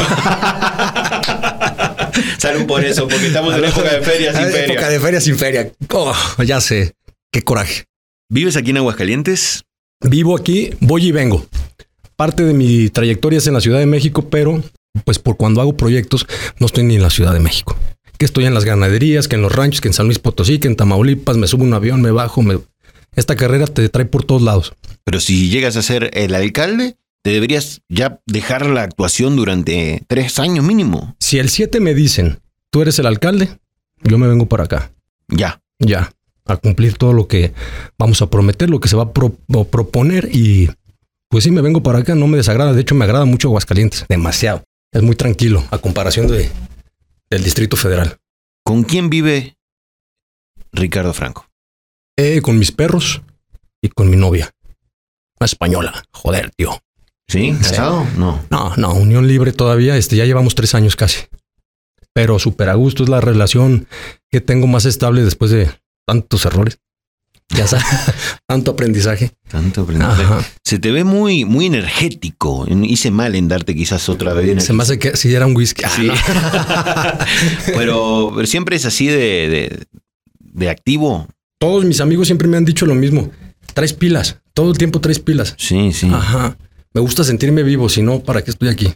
Salud 2.38 2.66
por 2.66 2.84
eso, 2.84 3.06
porque 3.08 3.26
estamos 3.26 3.54
en 3.54 3.64
época 3.66 3.92
de 3.94 4.02
ferias 4.02 4.34
sin 4.36 4.44
Ah, 4.44 4.48
Época 4.48 4.64
feria. 4.80 4.88
de 4.90 5.00
feria 5.00 5.20
sin 5.20 5.36
feria. 5.36 5.72
Oh, 5.92 6.14
ya 6.44 6.60
sé. 6.60 6.94
Qué 7.32 7.42
coraje. 7.42 7.84
¿Vives 8.30 8.56
aquí 8.56 8.70
en 8.70 8.78
Aguascalientes? 8.78 9.62
Vivo 10.02 10.36
aquí, 10.36 10.70
voy 10.80 11.06
y 11.08 11.12
vengo. 11.12 11.46
Parte 12.16 12.42
de 12.44 12.52
mi 12.54 12.88
trayectoria 12.88 13.38
es 13.38 13.46
en 13.46 13.54
la 13.54 13.60
Ciudad 13.60 13.78
de 13.78 13.86
México, 13.86 14.28
pero 14.28 14.62
pues 15.04 15.18
por 15.18 15.36
cuando 15.36 15.60
hago 15.60 15.76
proyectos 15.76 16.26
no 16.58 16.66
estoy 16.66 16.84
ni 16.84 16.96
en 16.96 17.02
la 17.02 17.10
Ciudad 17.10 17.32
de 17.32 17.40
México. 17.40 17.76
Que 18.18 18.24
estoy 18.24 18.44
en 18.46 18.54
las 18.54 18.64
ganaderías, 18.64 19.28
que 19.28 19.36
en 19.36 19.42
los 19.42 19.52
ranchos, 19.54 19.80
que 19.80 19.88
en 19.88 19.94
San 19.94 20.06
Luis 20.06 20.18
Potosí, 20.18 20.58
que 20.58 20.68
en 20.68 20.76
Tamaulipas, 20.76 21.36
me 21.36 21.46
subo 21.46 21.64
un 21.64 21.72
avión, 21.74 22.02
me 22.02 22.10
bajo, 22.10 22.42
me... 22.42 22.58
Esta 23.16 23.34
carrera 23.36 23.66
te 23.66 23.88
trae 23.88 24.04
por 24.04 24.24
todos 24.24 24.42
lados. 24.42 24.74
Pero 25.04 25.20
si 25.20 25.48
llegas 25.48 25.76
a 25.76 25.82
ser 25.82 26.10
el 26.14 26.34
alcalde, 26.34 26.96
te 27.22 27.30
deberías 27.30 27.82
ya 27.88 28.20
dejar 28.26 28.66
la 28.66 28.82
actuación 28.82 29.36
durante 29.36 30.02
tres 30.08 30.38
años 30.38 30.64
mínimo. 30.64 31.16
Si 31.20 31.38
el 31.38 31.48
7 31.50 31.80
me 31.80 31.94
dicen, 31.94 32.40
tú 32.70 32.82
eres 32.82 32.98
el 32.98 33.06
alcalde, 33.06 33.58
yo 34.02 34.18
me 34.18 34.26
vengo 34.28 34.46
para 34.46 34.64
acá. 34.64 34.92
Ya. 35.28 35.60
Ya, 35.82 36.12
a 36.44 36.56
cumplir 36.58 36.98
todo 36.98 37.14
lo 37.14 37.26
que 37.26 37.54
vamos 37.96 38.20
a 38.20 38.28
prometer, 38.28 38.68
lo 38.68 38.80
que 38.80 38.88
se 38.88 38.96
va 38.96 39.04
a 39.04 39.12
pro- 39.14 39.34
proponer 39.70 40.28
y 40.30 40.68
pues 41.30 41.44
sí, 41.44 41.50
me 41.50 41.62
vengo 41.62 41.82
para 41.82 42.00
acá, 42.00 42.14
no 42.14 42.26
me 42.26 42.36
desagrada, 42.36 42.74
de 42.74 42.82
hecho 42.82 42.94
me 42.94 43.04
agrada 43.06 43.24
mucho 43.24 43.48
Aguascalientes, 43.48 44.04
demasiado. 44.08 44.62
Es 44.92 45.02
muy 45.02 45.16
tranquilo 45.16 45.64
a 45.70 45.78
comparación 45.78 46.26
de, 46.26 46.50
del 47.30 47.44
Distrito 47.44 47.78
Federal. 47.78 48.18
¿Con 48.62 48.82
quién 48.82 49.08
vive 49.08 49.56
Ricardo 50.72 51.14
Franco? 51.14 51.46
Eh, 52.18 52.42
con 52.42 52.58
mis 52.58 52.72
perros 52.72 53.22
y 53.80 53.88
con 53.88 54.10
mi 54.10 54.16
novia. 54.16 54.50
Una 55.38 55.46
española, 55.46 56.04
joder, 56.12 56.50
tío. 56.50 56.78
¿Sí? 57.30 57.54
¿Casado? 57.60 58.06
No. 58.16 58.40
No, 58.50 58.74
no, 58.76 58.92
unión 58.94 59.26
libre 59.28 59.52
todavía, 59.52 59.96
este, 59.96 60.16
ya 60.16 60.24
llevamos 60.24 60.54
tres 60.54 60.74
años 60.74 60.96
casi. 60.96 61.18
Pero 62.12 62.38
súper 62.38 62.68
a 62.68 62.74
gusto 62.74 63.04
es 63.04 63.08
la 63.08 63.20
relación 63.20 63.86
que 64.30 64.40
tengo 64.40 64.66
más 64.66 64.84
estable 64.84 65.22
después 65.22 65.50
de 65.52 65.70
tantos 66.06 66.44
errores. 66.44 66.78
Ya 67.50 67.66
sabes, 67.66 67.84
tanto 68.46 68.72
aprendizaje. 68.72 69.32
Tanto 69.48 69.82
aprendizaje. 69.82 70.22
Ajá. 70.22 70.44
Se 70.64 70.78
te 70.78 70.90
ve 70.92 71.02
muy, 71.04 71.44
muy 71.44 71.66
energético. 71.66 72.66
Hice 72.82 73.10
mal 73.10 73.34
en 73.34 73.48
darte 73.48 73.74
quizás 73.74 74.08
otra 74.08 74.32
vez. 74.34 74.64
Se 74.64 74.72
me 74.72 74.82
hace 74.82 74.98
que 74.98 75.16
si 75.16 75.34
era 75.34 75.46
un 75.46 75.56
whisky. 75.56 75.82
Ah, 75.84 75.90
Sí. 75.90 76.06
no. 76.06 76.14
pero, 77.76 78.32
pero 78.34 78.46
siempre 78.46 78.76
es 78.76 78.84
así 78.86 79.06
de, 79.06 79.48
de, 79.48 79.86
de 80.38 80.68
activo. 80.70 81.26
Todos 81.58 81.84
mis 81.84 82.00
amigos 82.00 82.26
siempre 82.28 82.48
me 82.48 82.56
han 82.56 82.64
dicho 82.64 82.86
lo 82.86 82.94
mismo. 82.94 83.30
Traes 83.74 83.92
pilas. 83.92 84.38
Todo 84.54 84.70
el 84.70 84.78
tiempo 84.78 85.00
traes 85.00 85.18
pilas. 85.20 85.54
Sí, 85.58 85.92
sí. 85.92 86.08
Ajá. 86.12 86.56
Me 86.94 87.00
gusta 87.00 87.24
sentirme 87.24 87.62
vivo, 87.62 87.88
si 87.88 88.02
no, 88.02 88.20
¿para 88.20 88.42
qué 88.42 88.50
estoy 88.50 88.68
aquí? 88.68 88.92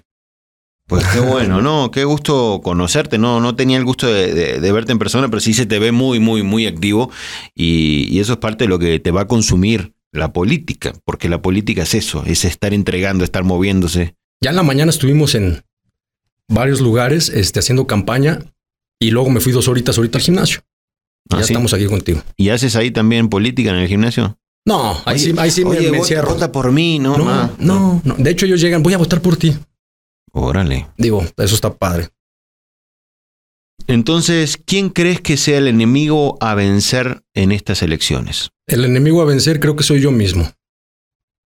Pues 0.87 1.05
qué 1.15 1.21
bueno, 1.21 1.63
no, 1.63 1.91
qué 1.91 2.05
gusto 2.05 2.61
conocerte. 2.63 3.17
No, 3.17 3.41
no 3.41 3.57
tenía 3.57 3.79
el 3.79 3.85
gusto 3.85 4.07
de, 4.07 4.35
de- 4.35 4.61
de 4.61 4.73
verte 4.73 4.93
en 4.93 4.99
persona, 4.99 5.29
pero 5.29 5.41
sí 5.41 5.55
se 5.55 5.65
te 5.65 5.79
ve 5.79 5.93
muy, 5.93 6.21
muy, 6.21 6.43
muy 6.43 6.67
activo. 6.67 7.11
Y, 7.55 8.07
y 8.11 8.21
eso 8.21 8.35
es 8.35 8.39
parte 8.39 8.65
de 8.65 8.69
lo 8.69 8.79
que 8.79 8.99
te 9.01 9.11
va 9.11 9.23
a 9.23 9.27
consumir 9.29 9.95
la 10.13 10.33
política, 10.33 10.93
porque 11.05 11.29
la 11.29 11.41
política 11.41 11.83
es 11.85 11.95
eso, 11.95 12.23
es 12.27 12.45
estar 12.45 12.75
entregando, 12.75 13.25
estar 13.25 13.45
moviéndose. 13.45 14.15
Ya 14.43 14.51
en 14.51 14.57
la 14.57 14.63
mañana 14.63 14.91
estuvimos 14.91 15.35
en 15.35 15.63
varios 16.49 16.81
lugares 16.81 17.31
este, 17.31 17.61
haciendo 17.61 17.87
campaña 17.87 18.41
y 19.01 19.11
luego 19.11 19.31
me 19.31 19.41
fui 19.41 19.53
dos 19.53 19.69
horitas 19.69 19.97
ahorita 19.97 20.19
al 20.19 20.25
gimnasio. 20.25 20.61
¿Ah, 21.31 21.39
ya 21.39 21.45
sí? 21.45 21.53
estamos 21.55 21.73
aquí 21.73 21.87
contigo. 21.87 22.23
¿Y 22.37 22.51
haces 22.51 22.77
ahí 22.77 22.91
también 22.91 23.29
política 23.31 23.71
en 23.71 23.77
el 23.77 23.89
gimnasio? 23.89 24.39
No, 24.67 24.93
ahí 25.05 25.15
Oye, 25.17 25.19
sí, 25.19 25.35
ahí 25.39 25.51
sí 25.51 25.65
me- 25.65 25.71
oye, 25.73 25.81
me, 25.83 25.87
vota- 25.89 25.99
encierro. 25.99 26.29
vota 26.29 26.51
por 26.53 26.73
mí, 26.73 26.99
no, 26.99 27.19
no, 27.19 27.25
ma. 27.25 27.55
no, 27.59 28.01
no. 28.05 28.15
De 28.17 28.31
hecho, 28.31 28.47
ellos 28.47 28.61
llegan, 28.61 28.83
voy 28.83 28.95
a 28.95 28.99
votar 28.99 29.21
por 29.21 29.37
ti. 29.37 29.55
Órale. 30.33 30.87
Digo, 30.97 31.23
eso 31.37 31.55
está 31.55 31.75
padre. 31.75 32.09
Entonces, 33.87 34.59
¿quién 34.65 34.89
crees 34.89 35.21
que 35.21 35.37
sea 35.37 35.59
el 35.59 35.69
enemigo 35.69 36.39
a 36.41 36.55
vencer 36.55 37.23
en 37.35 37.53
estas 37.53 37.83
elecciones? 37.83 38.51
El 38.67 38.85
enemigo 38.85 39.21
a 39.21 39.27
vencer 39.27 39.61
creo 39.61 39.77
que 39.77 39.85
soy 39.85 40.01
yo 40.01 40.11
mismo. 40.11 40.51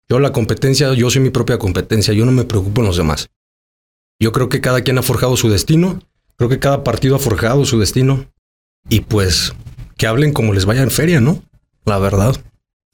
Yo 0.09 0.19
la 0.19 0.33
competencia, 0.33 0.93
yo 0.93 1.09
soy 1.09 1.21
mi 1.21 1.29
propia 1.29 1.57
competencia, 1.57 2.13
yo 2.13 2.25
no 2.25 2.31
me 2.31 2.43
preocupo 2.43 2.81
en 2.81 2.87
los 2.87 2.97
demás. 2.97 3.29
Yo 4.19 4.31
creo 4.31 4.49
que 4.49 4.61
cada 4.61 4.81
quien 4.81 4.97
ha 4.97 5.01
forjado 5.03 5.37
su 5.37 5.49
destino, 5.49 5.99
creo 6.35 6.49
que 6.49 6.59
cada 6.59 6.83
partido 6.83 7.15
ha 7.15 7.19
forjado 7.19 7.65
su 7.65 7.79
destino 7.79 8.25
y 8.89 9.01
pues 9.01 9.53
que 9.97 10.05
hablen 10.07 10.33
como 10.33 10.53
les 10.53 10.65
vaya 10.65 10.83
en 10.83 10.91
feria, 10.91 11.21
¿no? 11.21 11.41
La 11.85 11.97
verdad. 11.99 12.35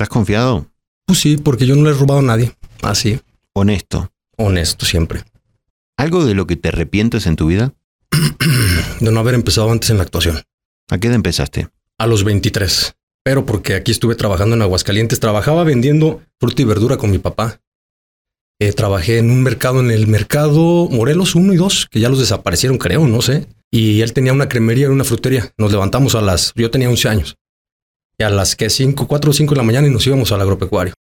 ¿Estás 0.01 0.10
confiado? 0.10 0.65
Pues 1.05 1.20
sí, 1.20 1.38
porque 1.38 1.67
yo 1.67 1.75
no 1.75 1.84
le 1.84 1.91
he 1.91 1.93
robado 1.93 2.22
a 2.22 2.24
nadie. 2.24 2.55
Así, 2.81 3.20
Honesto. 3.53 4.12
honesto 4.36 4.84
siempre. 4.88 5.24
¿Algo 5.96 6.25
de 6.25 6.34
lo 6.34 6.48
que 6.48 6.55
te 6.55 6.70
arrepientes 6.70 7.27
en 7.27 7.36
tu 7.36 7.46
vida? 7.46 7.75
De 9.00 9.12
no 9.12 9.20
haber 9.20 9.36
empezado 9.36 9.72
antes 9.72 9.91
en 9.91 9.98
la 9.98 10.03
actuación. 10.03 10.41
¿A 10.89 10.98
qué 10.98 11.05
edad 11.05 11.17
empezaste? 11.17 11.67
A 12.00 12.08
los 12.08 12.24
23. 12.24 12.96
Pero 13.24 13.46
porque 13.46 13.75
aquí 13.75 13.91
estuve 13.91 14.15
trabajando 14.15 14.55
en 14.55 14.63
Aguascalientes. 14.63 15.20
Trabajaba 15.20 15.63
vendiendo 15.63 16.24
fruta 16.39 16.63
y 16.63 16.65
verdura 16.65 16.98
con 16.98 17.12
mi 17.12 17.20
papá. 17.20 17.62
Eh, 18.60 18.74
trabajé 18.74 19.20
en 19.20 19.29
un 19.29 19.43
mercado, 19.43 19.81
en 19.81 19.91
el 19.91 20.08
mercado 20.08 20.89
Morelos 20.89 21.36
1 21.36 21.53
y 21.53 21.58
2, 21.58 21.89
que 21.91 22.00
ya 22.00 22.10
los 22.10 22.17
desaparecieron, 22.17 22.79
creo, 22.79 23.05
no 23.05 23.22
sé. 23.22 23.46
Y 23.70 24.01
él 24.01 24.13
tenía 24.13 24.34
una 24.34 24.50
cremería 24.50 24.88
y 24.88 24.89
una 24.89 25.03
frutería. 25.03 25.53
Nos 25.60 25.72
levantamos 25.72 26.15
a 26.15 26.22
las, 26.22 26.53
yo 26.55 26.72
tenía 26.72 26.89
11 26.89 27.08
años. 27.08 27.38
A 28.24 28.30
las 28.30 28.56
que 28.56 28.70
5, 28.70 29.08
4 29.08 29.32
o 29.32 29.34
5 29.34 29.54
de 29.54 29.58
la 29.58 29.63
mañana 29.63 29.88
y 29.88 29.92
nos 29.92 30.06
íbamos 30.08 30.32
al 30.32 30.42
agropecuario. 30.42 30.94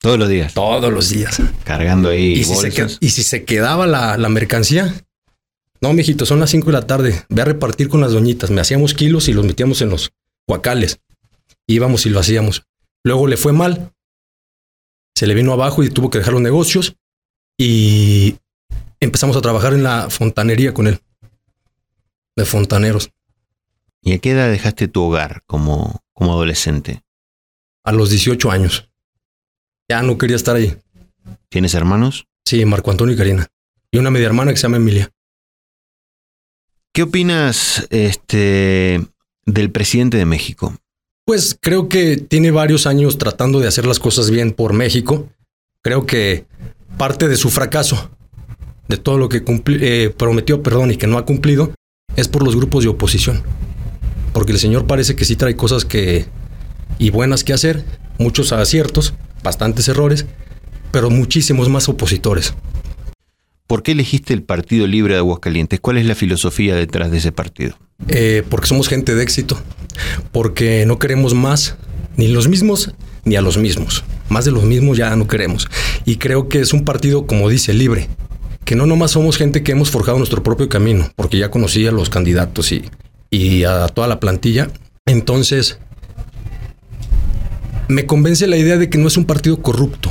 Todos 0.00 0.18
los 0.18 0.28
días. 0.28 0.54
Todos 0.54 0.92
los 0.92 1.08
días. 1.08 1.40
Cargando 1.64 2.10
ahí. 2.10 2.32
Y, 2.32 2.44
si 2.44 2.54
se, 2.54 2.68
bolsas. 2.68 2.98
que- 2.98 3.06
y 3.06 3.10
si 3.10 3.22
se 3.22 3.44
quedaba 3.44 3.86
la, 3.86 4.16
la 4.18 4.28
mercancía, 4.28 4.94
no, 5.80 5.92
mijito, 5.92 6.26
son 6.26 6.40
las 6.40 6.50
5 6.50 6.66
de 6.66 6.72
la 6.72 6.86
tarde. 6.86 7.24
Ve 7.28 7.42
a 7.42 7.46
repartir 7.46 7.88
con 7.88 8.00
las 8.00 8.12
doñitas. 8.12 8.50
Me 8.50 8.60
hacíamos 8.60 8.94
kilos 8.94 9.28
y 9.28 9.32
los 9.32 9.44
metíamos 9.44 9.80
en 9.82 9.90
los 9.90 10.12
guacales. 10.46 11.00
Íbamos 11.66 12.06
y 12.06 12.10
lo 12.10 12.20
hacíamos. 12.20 12.62
Luego 13.04 13.26
le 13.26 13.36
fue 13.36 13.52
mal. 13.52 13.92
Se 15.14 15.26
le 15.26 15.34
vino 15.34 15.52
abajo 15.52 15.82
y 15.82 15.90
tuvo 15.90 16.10
que 16.10 16.18
dejar 16.18 16.34
los 16.34 16.42
negocios. 16.42 16.94
Y 17.58 18.36
empezamos 19.00 19.36
a 19.36 19.40
trabajar 19.40 19.72
en 19.72 19.82
la 19.82 20.10
fontanería 20.10 20.74
con 20.74 20.86
él. 20.86 21.00
De 22.36 22.44
fontaneros. 22.44 23.10
¿Y 24.02 24.12
a 24.12 24.18
qué 24.18 24.32
edad 24.32 24.50
dejaste 24.50 24.88
tu 24.88 25.02
hogar 25.02 25.42
como, 25.46 26.02
como 26.16 26.32
adolescente? 26.32 27.02
A 27.84 27.92
los 27.92 28.10
18 28.10 28.50
años. 28.50 28.90
Ya 29.88 30.02
no 30.02 30.18
quería 30.18 30.34
estar 30.34 30.56
ahí. 30.56 30.76
¿Tienes 31.48 31.74
hermanos? 31.74 32.26
Sí, 32.44 32.64
Marco 32.64 32.90
Antonio 32.90 33.14
y 33.14 33.18
Karina. 33.18 33.46
Y 33.92 33.98
una 33.98 34.10
media 34.10 34.26
hermana 34.26 34.50
que 34.50 34.56
se 34.56 34.64
llama 34.64 34.78
Emilia. 34.78 35.12
¿Qué 36.92 37.02
opinas 37.02 37.86
este, 37.90 39.06
del 39.44 39.70
presidente 39.70 40.16
de 40.16 40.24
México? 40.24 40.76
Pues 41.26 41.56
creo 41.60 41.88
que 41.88 42.16
tiene 42.16 42.50
varios 42.50 42.86
años 42.86 43.18
tratando 43.18 43.60
de 43.60 43.68
hacer 43.68 43.84
las 43.84 43.98
cosas 43.98 44.30
bien 44.30 44.52
por 44.52 44.72
México. 44.72 45.28
Creo 45.82 46.06
que 46.06 46.46
parte 46.96 47.28
de 47.28 47.36
su 47.36 47.50
fracaso, 47.50 48.10
de 48.88 48.96
todo 48.96 49.18
lo 49.18 49.28
que 49.28 49.44
eh, 49.46 50.14
prometió, 50.16 50.62
perdón, 50.62 50.92
y 50.92 50.96
que 50.96 51.06
no 51.06 51.18
ha 51.18 51.26
cumplido, 51.26 51.74
es 52.16 52.28
por 52.28 52.42
los 52.42 52.56
grupos 52.56 52.84
de 52.84 52.90
oposición. 52.90 53.42
Porque 54.32 54.52
el 54.52 54.58
señor 54.58 54.86
parece 54.86 55.16
que 55.16 55.24
sí 55.24 55.36
trae 55.36 55.56
cosas 55.56 55.84
que 55.84 56.26
y 56.98 57.10
buenas 57.10 57.44
que 57.44 57.52
hacer, 57.52 57.84
muchos 58.18 58.52
aciertos, 58.52 59.14
bastantes 59.42 59.88
errores, 59.88 60.26
pero 60.92 61.10
muchísimos 61.10 61.68
más 61.68 61.88
opositores. 61.88 62.54
¿Por 63.66 63.82
qué 63.82 63.92
elegiste 63.92 64.32
el 64.32 64.42
Partido 64.42 64.86
Libre 64.86 65.14
de 65.14 65.18
Aguascalientes? 65.18 65.80
¿Cuál 65.80 65.98
es 65.98 66.06
la 66.06 66.14
filosofía 66.14 66.76
detrás 66.76 67.10
de 67.10 67.18
ese 67.18 67.32
partido? 67.32 67.76
Eh, 68.08 68.44
porque 68.48 68.68
somos 68.68 68.88
gente 68.88 69.14
de 69.14 69.22
éxito, 69.22 69.60
porque 70.30 70.84
no 70.86 70.98
queremos 70.98 71.34
más, 71.34 71.76
ni 72.16 72.28
los 72.28 72.48
mismos, 72.48 72.92
ni 73.24 73.34
a 73.36 73.42
los 73.42 73.58
mismos. 73.58 74.04
Más 74.28 74.44
de 74.44 74.52
los 74.52 74.64
mismos 74.64 74.96
ya 74.96 75.14
no 75.16 75.26
queremos. 75.26 75.68
Y 76.04 76.16
creo 76.16 76.48
que 76.48 76.60
es 76.60 76.72
un 76.72 76.84
partido, 76.84 77.26
como 77.26 77.48
dice, 77.48 77.74
libre, 77.74 78.08
que 78.64 78.76
no 78.76 78.86
nomás 78.86 79.12
somos 79.12 79.36
gente 79.36 79.62
que 79.62 79.72
hemos 79.72 79.90
forjado 79.90 80.18
nuestro 80.18 80.42
propio 80.42 80.68
camino, 80.68 81.10
porque 81.16 81.38
ya 81.38 81.50
conocí 81.50 81.86
a 81.86 81.92
los 81.92 82.08
candidatos 82.08 82.70
y, 82.70 82.84
y 83.30 83.64
a 83.64 83.88
toda 83.88 84.08
la 84.08 84.20
plantilla. 84.20 84.70
Entonces, 85.06 85.78
me 87.88 88.06
convence 88.06 88.46
la 88.46 88.56
idea 88.56 88.76
de 88.76 88.90
que 88.90 88.98
no 88.98 89.08
es 89.08 89.16
un 89.16 89.24
partido 89.24 89.62
corrupto, 89.62 90.10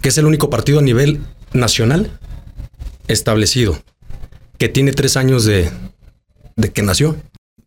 que 0.00 0.08
es 0.08 0.18
el 0.18 0.26
único 0.26 0.50
partido 0.50 0.78
a 0.78 0.82
nivel 0.82 1.20
nacional 1.52 2.18
establecido, 3.08 3.78
que 4.58 4.68
tiene 4.68 4.92
tres 4.92 5.16
años 5.16 5.44
de, 5.44 5.70
de 6.56 6.70
que 6.70 6.82
nació. 6.82 7.16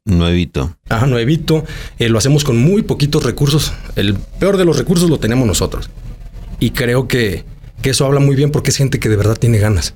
Nuevito. 0.06 0.76
Ajá, 0.90 1.06
nuevito. 1.08 1.64
Eh, 1.98 2.10
lo 2.10 2.18
hacemos 2.18 2.44
con 2.44 2.58
muy 2.58 2.82
poquitos 2.82 3.24
recursos. 3.24 3.74
El 3.96 4.16
peor 4.16 4.58
de 4.58 4.66
los 4.66 4.78
recursos 4.78 5.10
lo 5.10 5.18
tenemos 5.20 5.48
nosotros. 5.48 5.90
Y 6.60 6.72
creo 6.72 7.08
que, 7.08 7.46
que 7.82 7.92
eso 7.92 8.06
habla 8.06 8.20
muy 8.20 8.36
bien 8.36 8.52
porque 8.52 8.72
es 8.72 8.78
gente 8.78 9.00
que 9.00 9.10
de 9.10 9.16
verdad 9.16 9.38
tiene 9.38 9.60
ganas. 9.60 9.96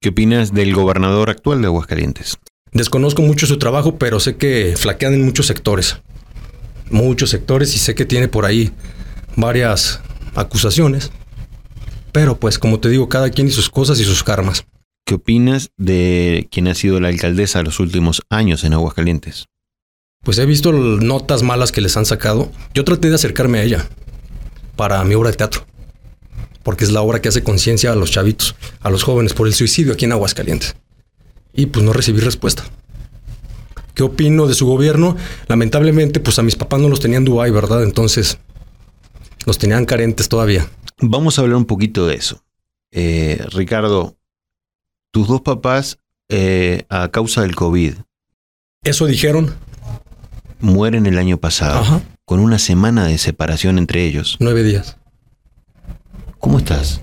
¿Qué 0.00 0.10
opinas 0.10 0.52
del 0.52 0.74
gobernador 0.74 1.30
actual 1.30 1.60
de 1.62 1.66
Aguascalientes? 1.66 2.36
Desconozco 2.74 3.22
mucho 3.22 3.46
su 3.46 3.56
trabajo, 3.56 3.98
pero 3.98 4.18
sé 4.18 4.36
que 4.36 4.74
flaquean 4.76 5.14
en 5.14 5.24
muchos 5.24 5.46
sectores. 5.46 5.98
Muchos 6.90 7.30
sectores 7.30 7.74
y 7.76 7.78
sé 7.78 7.94
que 7.94 8.04
tiene 8.04 8.26
por 8.26 8.44
ahí 8.44 8.72
varias 9.36 10.00
acusaciones. 10.34 11.12
Pero 12.10 12.38
pues 12.38 12.58
como 12.58 12.80
te 12.80 12.88
digo, 12.88 13.08
cada 13.08 13.30
quien 13.30 13.46
y 13.46 13.52
sus 13.52 13.70
cosas 13.70 14.00
y 14.00 14.04
sus 14.04 14.24
karmas. 14.24 14.66
¿Qué 15.06 15.14
opinas 15.14 15.70
de 15.76 16.48
quien 16.50 16.66
ha 16.66 16.74
sido 16.74 16.98
la 16.98 17.08
alcaldesa 17.08 17.62
los 17.62 17.78
últimos 17.78 18.22
años 18.28 18.64
en 18.64 18.72
Aguascalientes? 18.72 19.46
Pues 20.24 20.38
he 20.38 20.46
visto 20.46 20.72
notas 20.72 21.44
malas 21.44 21.70
que 21.70 21.80
les 21.80 21.96
han 21.96 22.06
sacado. 22.06 22.50
Yo 22.74 22.84
traté 22.84 23.08
de 23.08 23.14
acercarme 23.14 23.60
a 23.60 23.62
ella 23.62 23.88
para 24.74 25.04
mi 25.04 25.14
obra 25.14 25.30
de 25.30 25.36
teatro. 25.36 25.64
Porque 26.64 26.82
es 26.82 26.90
la 26.90 27.02
obra 27.02 27.22
que 27.22 27.28
hace 27.28 27.44
conciencia 27.44 27.92
a 27.92 27.94
los 27.94 28.10
chavitos, 28.10 28.56
a 28.80 28.90
los 28.90 29.04
jóvenes 29.04 29.32
por 29.32 29.46
el 29.46 29.54
suicidio 29.54 29.92
aquí 29.92 30.06
en 30.06 30.12
Aguascalientes. 30.12 30.74
Y 31.54 31.66
pues 31.66 31.84
no 31.84 31.92
recibí 31.92 32.20
respuesta. 32.20 32.64
¿Qué 33.94 34.02
opino 34.02 34.46
de 34.46 34.54
su 34.54 34.66
gobierno? 34.66 35.16
Lamentablemente, 35.46 36.18
pues 36.20 36.38
a 36.38 36.42
mis 36.42 36.56
papás 36.56 36.80
no 36.80 36.88
los 36.88 36.98
tenían 37.00 37.20
en 37.22 37.26
Dubái, 37.26 37.50
¿verdad? 37.52 37.84
Entonces, 37.84 38.38
los 39.46 39.58
tenían 39.58 39.86
carentes 39.86 40.28
todavía. 40.28 40.68
Vamos 41.00 41.38
a 41.38 41.42
hablar 41.42 41.56
un 41.56 41.64
poquito 41.64 42.06
de 42.06 42.16
eso. 42.16 42.42
Eh, 42.90 43.44
Ricardo, 43.52 44.16
tus 45.12 45.28
dos 45.28 45.42
papás, 45.42 45.98
eh, 46.28 46.84
a 46.88 47.08
causa 47.10 47.42
del 47.42 47.54
COVID, 47.54 47.94
Eso 48.82 49.06
dijeron. 49.06 49.54
mueren 50.60 51.06
el 51.06 51.18
año 51.18 51.36
pasado, 51.38 51.78
Ajá. 51.80 52.02
con 52.24 52.40
una 52.40 52.58
semana 52.58 53.06
de 53.06 53.18
separación 53.18 53.78
entre 53.78 54.04
ellos. 54.04 54.36
Nueve 54.40 54.62
días. 54.64 54.96
¿Cómo 56.38 56.58
estás? 56.58 57.00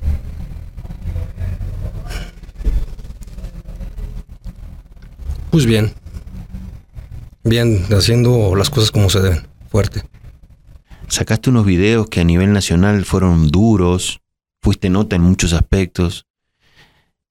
Pues 5.51 5.65
bien. 5.65 5.93
Bien, 7.43 7.85
haciendo 7.91 8.55
las 8.55 8.69
cosas 8.69 8.91
como 8.91 9.09
se 9.09 9.19
deben. 9.19 9.47
Fuerte. 9.69 10.03
Sacaste 11.07 11.49
unos 11.49 11.65
videos 11.65 12.07
que 12.07 12.21
a 12.21 12.23
nivel 12.23 12.53
nacional 12.53 13.03
fueron 13.03 13.49
duros, 13.49 14.21
fuiste 14.61 14.89
nota 14.89 15.17
en 15.17 15.23
muchos 15.23 15.51
aspectos. 15.51 16.25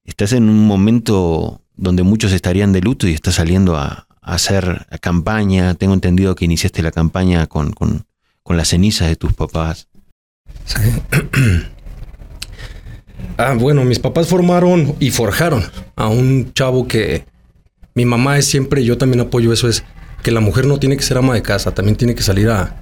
Estás 0.04 0.32
en 0.34 0.50
un 0.50 0.66
momento 0.66 1.62
donde 1.76 2.02
muchos 2.02 2.32
estarían 2.32 2.72
de 2.72 2.82
luto 2.82 3.08
y 3.08 3.14
estás 3.14 3.36
saliendo 3.36 3.76
a, 3.76 4.06
a 4.20 4.34
hacer 4.34 4.86
campaña. 5.00 5.74
Tengo 5.74 5.94
entendido 5.94 6.34
que 6.34 6.44
iniciaste 6.44 6.82
la 6.82 6.90
campaña 6.90 7.46
con, 7.46 7.72
con, 7.72 8.04
con 8.42 8.58
las 8.58 8.68
cenizas 8.68 9.08
de 9.08 9.16
tus 9.16 9.32
papás. 9.32 9.88
Sí. 10.66 10.82
ah, 13.38 13.54
bueno, 13.58 13.84
mis 13.84 13.98
papás 13.98 14.28
formaron 14.28 14.94
y 15.00 15.10
forjaron 15.10 15.64
a 15.96 16.08
un 16.08 16.52
chavo 16.52 16.86
que 16.86 17.24
mi 17.94 18.04
mamá 18.04 18.38
es 18.38 18.46
siempre, 18.46 18.84
yo 18.84 18.98
también 18.98 19.20
apoyo 19.20 19.52
eso, 19.52 19.68
es 19.68 19.84
que 20.22 20.30
la 20.30 20.40
mujer 20.40 20.66
no 20.66 20.78
tiene 20.78 20.96
que 20.96 21.02
ser 21.02 21.18
ama 21.18 21.34
de 21.34 21.42
casa, 21.42 21.72
también 21.72 21.96
tiene 21.96 22.14
que 22.14 22.22
salir 22.22 22.48
a, 22.48 22.76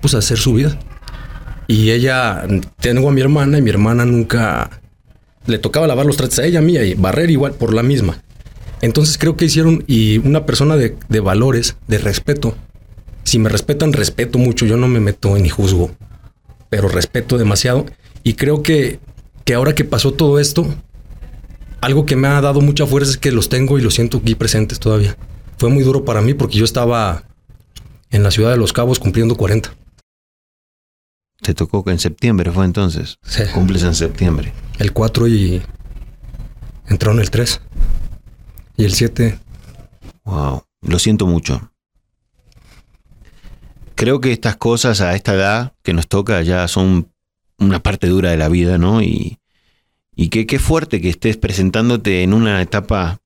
pues, 0.00 0.14
a 0.14 0.18
hacer 0.18 0.38
su 0.38 0.54
vida. 0.54 0.78
Y 1.66 1.90
ella, 1.90 2.46
tengo 2.80 3.08
a 3.08 3.12
mi 3.12 3.20
hermana 3.20 3.58
y 3.58 3.62
mi 3.62 3.70
hermana 3.70 4.04
nunca 4.04 4.80
le 5.46 5.58
tocaba 5.58 5.86
lavar 5.86 6.06
los 6.06 6.16
trastes 6.16 6.38
a 6.38 6.44
ella, 6.44 6.58
a 6.58 6.62
mí, 6.62 6.76
y 6.76 6.94
barrer 6.94 7.30
igual 7.30 7.52
por 7.52 7.74
la 7.74 7.82
misma. 7.82 8.22
Entonces 8.82 9.18
creo 9.18 9.36
que 9.36 9.46
hicieron, 9.46 9.84
y 9.86 10.18
una 10.18 10.46
persona 10.46 10.76
de, 10.76 10.96
de 11.08 11.20
valores, 11.20 11.76
de 11.86 11.98
respeto, 11.98 12.56
si 13.24 13.38
me 13.38 13.48
respetan, 13.48 13.92
respeto 13.92 14.38
mucho, 14.38 14.66
yo 14.66 14.76
no 14.76 14.88
me 14.88 15.00
meto 15.00 15.36
ni 15.38 15.48
juzgo 15.48 15.90
pero 16.74 16.88
respeto 16.88 17.38
demasiado. 17.38 17.86
Y 18.24 18.34
creo 18.34 18.64
que, 18.64 18.98
que 19.44 19.54
ahora 19.54 19.76
que 19.76 19.84
pasó 19.84 20.12
todo 20.12 20.40
esto, 20.40 20.66
algo 21.84 22.06
que 22.06 22.16
me 22.16 22.28
ha 22.28 22.40
dado 22.40 22.60
mucha 22.60 22.86
fuerza 22.86 23.10
es 23.10 23.18
que 23.18 23.30
los 23.30 23.48
tengo 23.48 23.78
y 23.78 23.82
los 23.82 23.94
siento 23.94 24.18
aquí 24.18 24.34
presentes 24.34 24.80
todavía. 24.80 25.16
Fue 25.58 25.70
muy 25.70 25.82
duro 25.84 26.04
para 26.04 26.22
mí 26.22 26.34
porque 26.34 26.58
yo 26.58 26.64
estaba 26.64 27.24
en 28.10 28.22
la 28.22 28.30
ciudad 28.30 28.50
de 28.50 28.56
Los 28.56 28.72
Cabos 28.72 28.98
cumpliendo 28.98 29.36
40. 29.36 29.74
Te 31.42 31.54
tocó 31.54 31.84
que 31.84 31.90
en 31.90 31.98
septiembre 31.98 32.50
fue 32.50 32.64
entonces. 32.64 33.18
Sí. 33.22 33.42
Cumples 33.52 33.82
en 33.82 33.94
septiembre. 33.94 34.52
El 34.78 34.92
4 34.92 35.28
y 35.28 35.62
entraron 36.88 37.20
el 37.20 37.30
3. 37.30 37.60
Y 38.76 38.84
el 38.84 38.92
7, 38.92 39.38
Wow, 40.24 40.64
lo 40.80 40.98
siento 40.98 41.26
mucho. 41.26 41.70
Creo 43.94 44.20
que 44.20 44.32
estas 44.32 44.56
cosas 44.56 45.00
a 45.00 45.14
esta 45.14 45.34
edad 45.34 45.74
que 45.82 45.92
nos 45.92 46.08
toca 46.08 46.42
ya 46.42 46.66
son 46.66 47.12
una 47.58 47.80
parte 47.80 48.08
dura 48.08 48.30
de 48.30 48.36
la 48.36 48.48
vida, 48.48 48.78
¿no? 48.78 49.02
Y, 49.02 49.38
y 50.16 50.28
que 50.28 50.46
qué 50.46 50.58
fuerte 50.58 51.00
que 51.00 51.08
estés 51.10 51.36
presentándote 51.36 52.22
en 52.22 52.32
una 52.34 52.60
etapa 52.62 53.20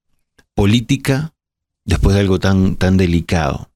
política 0.54 1.34
después 1.84 2.14
de 2.14 2.20
algo 2.20 2.38
tan, 2.38 2.76
tan 2.76 2.96
delicado. 2.96 3.70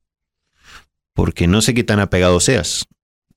Porque 1.14 1.47
no 1.47 1.61
sé 1.62 1.75
qué 1.75 1.85
tan 1.85 2.00
apegado 2.00 2.40
seas, 2.40 2.87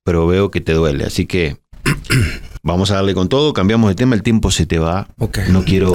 pero 0.04 0.28
veo 0.28 0.50
que 0.52 0.62
te 0.62 0.74
duele. 0.74 1.04
Así 1.06 1.26
que 1.26 1.58
vamos 2.64 2.92
a 2.92 2.96
darle 2.96 3.14
con 3.14 3.28
todo, 3.30 3.54
cambiamos 3.54 3.90
de 3.90 3.96
tema, 3.96 4.16
el 4.16 4.24
tiempo 4.24 4.50
se 4.52 4.66
te 4.66 4.80
va. 4.80 5.10
No 5.50 5.66
quiero, 5.66 5.94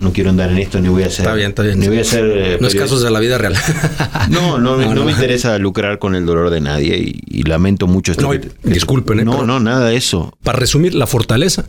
no 0.00 0.12
quiero 0.12 0.30
andar 0.30 0.50
en 0.50 0.58
esto, 0.58 0.80
ni 0.80 0.88
voy 0.88 1.04
a 1.04 1.06
hacer. 1.06 1.20
Está 1.26 1.34
bien, 1.34 1.50
está 1.50 1.62
bien. 1.62 1.78
Ni 1.78 1.86
voy 1.86 1.98
a 1.98 2.02
hacer. 2.02 2.24
eh, 2.24 2.58
no 2.60 2.66
es 2.66 2.74
casos 2.74 3.02
de 3.02 3.10
la 3.10 3.20
vida 3.20 3.38
real. 3.38 3.54
No, 4.30 4.58
no, 4.58 4.76
no, 4.76 4.84
No, 4.84 4.94
no. 4.94 5.04
me 5.04 5.12
interesa 5.12 5.56
lucrar 5.58 5.98
con 5.98 6.14
el 6.14 6.26
dolor 6.26 6.50
de 6.50 6.60
nadie 6.60 6.98
y, 6.98 7.20
y 7.26 7.42
lamento 7.44 7.86
mucho 7.86 8.12
esto. 8.12 8.24
No, 8.24 8.30
que 8.32 8.40
que- 8.40 8.50
disculpen, 8.70 9.20
¿eh? 9.20 9.24
No, 9.24 9.46
no, 9.46 9.58
nada 9.60 9.88
de 9.88 9.96
eso. 9.96 10.36
Para 10.42 10.58
resumir, 10.58 10.94
la 10.94 11.06
fortaleza 11.06 11.64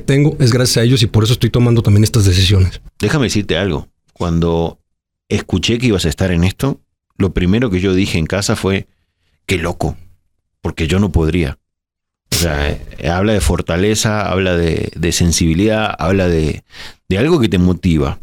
tengo 0.00 0.36
es 0.40 0.52
gracias 0.52 0.78
a 0.78 0.82
ellos 0.82 1.02
y 1.02 1.06
por 1.06 1.24
eso 1.24 1.32
estoy 1.34 1.50
tomando 1.50 1.82
también 1.82 2.04
estas 2.04 2.24
decisiones. 2.24 2.80
Déjame 2.98 3.26
decirte 3.26 3.56
algo. 3.56 3.88
Cuando 4.12 4.80
escuché 5.28 5.78
que 5.78 5.88
ibas 5.88 6.04
a 6.04 6.08
estar 6.08 6.30
en 6.30 6.44
esto, 6.44 6.80
lo 7.16 7.32
primero 7.32 7.70
que 7.70 7.80
yo 7.80 7.94
dije 7.94 8.18
en 8.18 8.26
casa 8.26 8.56
fue, 8.56 8.86
qué 9.46 9.58
loco, 9.58 9.96
porque 10.60 10.86
yo 10.86 10.98
no 10.98 11.12
podría. 11.12 11.58
O 12.30 12.34
sea, 12.34 12.70
eh, 12.70 13.08
habla 13.08 13.32
de 13.32 13.40
fortaleza, 13.40 14.30
habla 14.30 14.56
de, 14.56 15.12
sensibilidad, 15.12 15.94
habla 15.98 16.28
de, 16.28 16.64
algo 17.16 17.40
que 17.40 17.48
te 17.48 17.58
motiva. 17.58 18.18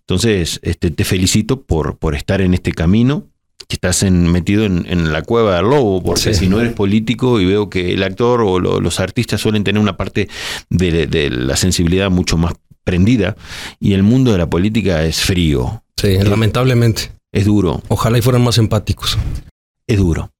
Entonces, 0.00 0.60
este, 0.62 0.90
te 0.90 1.04
felicito 1.04 1.62
por 1.62 2.14
estar 2.14 2.40
en 2.40 2.54
este 2.54 2.72
camino, 2.72 3.28
que 3.66 3.76
estás 3.76 4.02
en, 4.02 4.30
metido 4.30 4.64
en, 4.64 4.84
en, 4.88 5.12
la 5.12 5.22
cueva 5.22 5.56
del 5.56 5.66
lobo, 5.66 6.02
porque 6.02 6.34
sí. 6.34 6.40
si 6.40 6.48
no 6.48 6.60
eres 6.60 6.72
político 6.72 7.40
y 7.40 7.46
veo 7.46 7.70
que 7.70 7.92
el 7.94 8.02
actor 8.02 8.42
o 8.42 8.58
lo, 8.58 8.80
los 8.80 9.00
artistas 9.00 9.40
suelen 9.40 9.64
tener 9.64 9.80
una 9.80 9.96
parte 9.96 10.28
de, 10.70 11.06
de, 11.06 11.30
la 11.30 11.56
sensibilidad 11.56 12.10
mucho 12.10 12.36
más 12.36 12.54
prendida 12.84 13.36
y 13.80 13.94
el 13.94 14.02
mundo 14.02 14.32
de 14.32 14.38
la 14.38 14.48
política 14.48 15.04
es 15.04 15.20
frío. 15.20 15.82
Sí, 15.96 16.08
es, 16.08 16.28
lamentablemente. 16.28 17.12
Es 17.32 17.46
duro. 17.46 17.82
Ojalá 17.88 18.18
y 18.18 18.22
fueran 18.22 18.42
más 18.42 18.58
empáticos. 18.58 19.18
Es 19.86 19.98
duro 19.98 20.30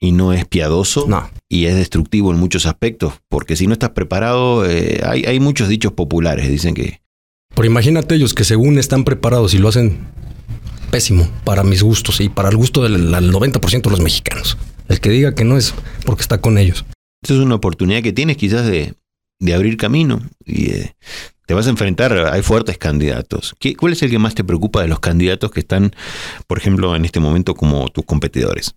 y 0.00 0.12
no 0.12 0.32
es 0.32 0.46
piadoso 0.46 1.04
no. 1.06 1.30
y 1.48 1.66
es 1.66 1.76
destructivo 1.76 2.32
en 2.32 2.38
muchos 2.38 2.64
aspectos, 2.66 3.14
porque 3.28 3.54
si 3.54 3.66
no 3.66 3.74
estás 3.74 3.90
preparado, 3.90 4.68
eh, 4.68 5.02
hay, 5.04 5.24
hay, 5.24 5.38
muchos 5.40 5.68
dichos 5.68 5.92
populares, 5.92 6.48
dicen 6.48 6.74
que... 6.74 7.02
Pero 7.54 7.66
imagínate 7.66 8.14
ellos 8.14 8.32
que 8.32 8.44
según 8.44 8.78
están 8.78 9.04
preparados 9.04 9.52
y 9.52 9.58
lo 9.58 9.68
hacen 9.68 9.98
pésimo 10.90 11.28
para 11.44 11.62
mis 11.62 11.82
gustos 11.82 12.20
y 12.20 12.28
para 12.28 12.48
el 12.48 12.56
gusto 12.56 12.82
del, 12.82 13.10
del 13.10 13.32
90% 13.32 13.82
de 13.82 13.90
los 13.90 14.00
mexicanos. 14.00 14.58
El 14.88 15.00
que 15.00 15.10
diga 15.10 15.34
que 15.34 15.44
no 15.44 15.56
es 15.56 15.74
porque 16.04 16.22
está 16.22 16.40
con 16.40 16.58
ellos. 16.58 16.84
Esta 17.22 17.34
es 17.34 17.40
una 17.40 17.54
oportunidad 17.54 18.02
que 18.02 18.12
tienes 18.12 18.36
quizás 18.36 18.66
de, 18.66 18.94
de 19.38 19.54
abrir 19.54 19.76
camino 19.76 20.20
y 20.44 20.70
eh, 20.70 20.94
te 21.46 21.54
vas 21.54 21.66
a 21.66 21.70
enfrentar, 21.70 22.16
hay 22.32 22.42
fuertes 22.42 22.78
candidatos. 22.78 23.54
¿Qué, 23.58 23.74
¿Cuál 23.74 23.92
es 23.92 24.02
el 24.02 24.10
que 24.10 24.18
más 24.18 24.34
te 24.34 24.44
preocupa 24.44 24.82
de 24.82 24.88
los 24.88 25.00
candidatos 25.00 25.50
que 25.50 25.60
están, 25.60 25.92
por 26.46 26.58
ejemplo, 26.58 26.94
en 26.94 27.04
este 27.04 27.20
momento 27.20 27.54
como 27.54 27.88
tus 27.88 28.04
competidores? 28.04 28.74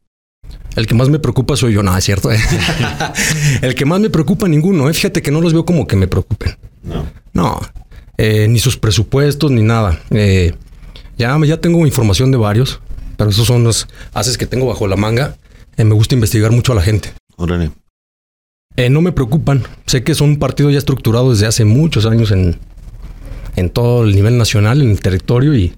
El 0.75 0.87
que 0.87 0.95
más 0.95 1.09
me 1.09 1.19
preocupa 1.19 1.55
soy 1.55 1.73
yo, 1.73 1.83
no, 1.83 1.95
es 1.95 2.03
cierto. 2.03 2.29
el 3.61 3.75
que 3.75 3.85
más 3.85 3.99
me 3.99 4.09
preocupa 4.09 4.47
ninguno, 4.47 4.89
¿eh? 4.89 4.93
fíjate 4.93 5.21
que 5.21 5.31
no 5.31 5.39
los 5.39 5.53
veo 5.53 5.65
como 5.65 5.85
que 5.85 5.95
me 5.95 6.07
preocupen. 6.07 6.57
No. 6.81 7.05
No, 7.33 7.61
eh, 8.17 8.47
ni 8.47 8.59
sus 8.59 8.77
presupuestos, 8.77 9.51
ni 9.51 9.61
nada. 9.61 9.99
Eh, 10.11 10.53
ya, 11.17 11.37
ya 11.45 11.61
tengo 11.61 11.85
información 11.85 12.31
de 12.31 12.37
varios, 12.37 12.79
pero 13.17 13.29
esos 13.29 13.47
son 13.47 13.63
los 13.63 13.87
haces 14.13 14.37
que 14.37 14.47
tengo 14.47 14.65
bajo 14.67 14.87
la 14.87 14.95
manga. 14.95 15.37
Eh, 15.77 15.83
me 15.83 15.93
gusta 15.93 16.15
investigar 16.15 16.51
mucho 16.51 16.71
a 16.71 16.75
la 16.75 16.81
gente. 16.81 17.13
Órale. 17.35 17.71
no 18.89 19.01
me 19.01 19.11
preocupan. 19.11 19.63
Sé 19.85 20.03
que 20.03 20.15
son 20.15 20.29
un 20.29 20.39
partido 20.39 20.69
ya 20.69 20.77
estructurado 20.77 21.31
desde 21.31 21.47
hace 21.47 21.65
muchos 21.65 22.05
años 22.05 22.31
en, 22.31 22.57
en 23.55 23.69
todo 23.69 24.03
el 24.03 24.15
nivel 24.15 24.37
nacional, 24.37 24.81
en 24.81 24.91
el 24.91 25.01
territorio 25.01 25.55
y... 25.55 25.73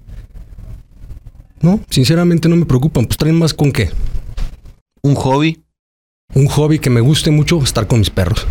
No, 1.60 1.80
sinceramente 1.88 2.48
no 2.48 2.56
me 2.56 2.66
preocupan. 2.66 3.06
Pues 3.06 3.16
traen 3.16 3.38
más 3.38 3.54
con 3.54 3.72
qué. 3.72 3.90
¿Un 5.02 5.14
hobby? 5.14 5.62
Un 6.34 6.46
hobby 6.48 6.78
que 6.78 6.90
me 6.90 7.00
guste 7.00 7.30
mucho 7.30 7.62
estar 7.62 7.86
con 7.86 8.00
mis 8.00 8.10
perros. 8.10 8.46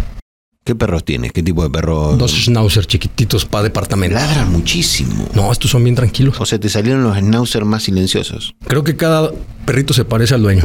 ¿Qué 0.66 0.74
perros 0.74 1.06
tienes? 1.06 1.32
¿Qué 1.32 1.44
tipo 1.44 1.62
de 1.62 1.70
perros? 1.70 2.18
Dos 2.18 2.32
schnauzer 2.32 2.88
chiquititos 2.88 3.46
para 3.46 3.66
departamento. 3.66 4.16
Ladran 4.16 4.52
muchísimo. 4.52 5.30
No, 5.36 5.52
estos 5.52 5.70
son 5.70 5.84
bien 5.84 5.96
tranquilos. 5.96 6.42
O 6.42 6.46
sea, 6.48 6.60
te 6.60 6.70
salieron 6.70 7.04
los 7.04 7.16
schnauzer 7.16 7.66
más 7.66 7.84
silenciosos. 7.84 8.56
Creo 8.66 8.84
que 8.84 8.96
cada 8.98 9.32
perrito 9.66 9.94
se 9.94 10.06
parece 10.06 10.34
al 10.34 10.42
dueño. 10.42 10.64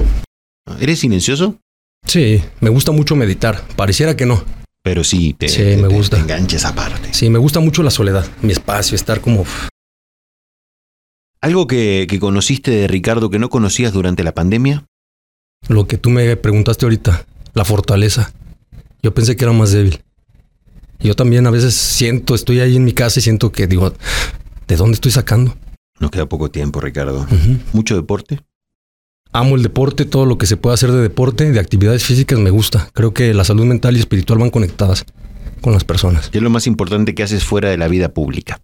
¿Eres 0.80 1.00
silencioso? 1.00 1.58
Sí, 2.06 2.42
me 2.60 2.70
gusta 2.70 2.92
mucho 2.92 3.14
meditar. 3.14 3.62
Pareciera 3.76 4.16
que 4.16 4.24
no. 4.24 4.42
Pero 4.82 5.04
sí, 5.04 5.34
te, 5.34 5.50
sí, 5.50 5.58
te, 5.58 5.76
me 5.76 5.88
gusta. 5.88 6.16
te 6.16 6.22
enganches 6.22 6.64
aparte. 6.64 7.12
Sí, 7.12 7.28
me 7.28 7.38
gusta 7.38 7.60
mucho 7.60 7.82
la 7.82 7.90
soledad, 7.90 8.26
mi 8.40 8.52
espacio, 8.52 8.94
estar 8.94 9.20
como... 9.20 9.44
¿Algo 11.42 11.66
que, 11.66 12.06
que 12.08 12.18
conociste 12.18 12.70
de 12.70 12.88
Ricardo 12.88 13.28
que 13.28 13.38
no 13.38 13.50
conocías 13.50 13.92
durante 13.92 14.24
la 14.24 14.32
pandemia? 14.32 14.86
Lo 15.68 15.86
que 15.86 15.98
tú 15.98 16.08
me 16.08 16.36
preguntaste 16.38 16.86
ahorita, 16.86 17.26
la 17.52 17.66
fortaleza. 17.66 18.32
Yo 19.02 19.14
pensé 19.14 19.36
que 19.36 19.44
era 19.44 19.52
más 19.52 19.72
débil. 19.72 20.02
Yo 21.00 21.14
también 21.14 21.46
a 21.46 21.50
veces 21.50 21.74
siento, 21.74 22.34
estoy 22.34 22.60
ahí 22.60 22.76
en 22.76 22.84
mi 22.84 22.92
casa 22.92 23.20
y 23.20 23.22
siento 23.22 23.52
que 23.52 23.66
digo, 23.66 23.92
¿de 24.68 24.76
dónde 24.76 24.94
estoy 24.94 25.12
sacando? 25.12 25.56
Nos 25.98 26.10
queda 26.10 26.26
poco 26.26 26.50
tiempo, 26.50 26.80
Ricardo. 26.80 27.20
Uh 27.20 27.34
-huh. 27.34 27.58
¿Mucho 27.72 27.96
deporte? 27.96 28.40
Amo 29.32 29.56
el 29.56 29.62
deporte, 29.62 30.04
todo 30.04 30.26
lo 30.26 30.38
que 30.38 30.46
se 30.46 30.56
pueda 30.56 30.74
hacer 30.74 30.90
de 30.92 31.00
deporte, 31.00 31.50
de 31.50 31.60
actividades 31.60 32.04
físicas 32.04 32.38
me 32.38 32.50
gusta. 32.50 32.90
Creo 32.92 33.14
que 33.14 33.32
la 33.32 33.44
salud 33.44 33.64
mental 33.64 33.96
y 33.96 34.00
espiritual 34.00 34.40
van 34.40 34.50
conectadas 34.50 35.04
con 35.60 35.72
las 35.72 35.84
personas. 35.84 36.28
¿Qué 36.30 36.38
es 36.38 36.44
lo 36.44 36.50
más 36.50 36.66
importante 36.66 37.14
que 37.14 37.22
haces 37.22 37.44
fuera 37.44 37.70
de 37.70 37.78
la 37.78 37.88
vida 37.88 38.08
pública? 38.12 38.60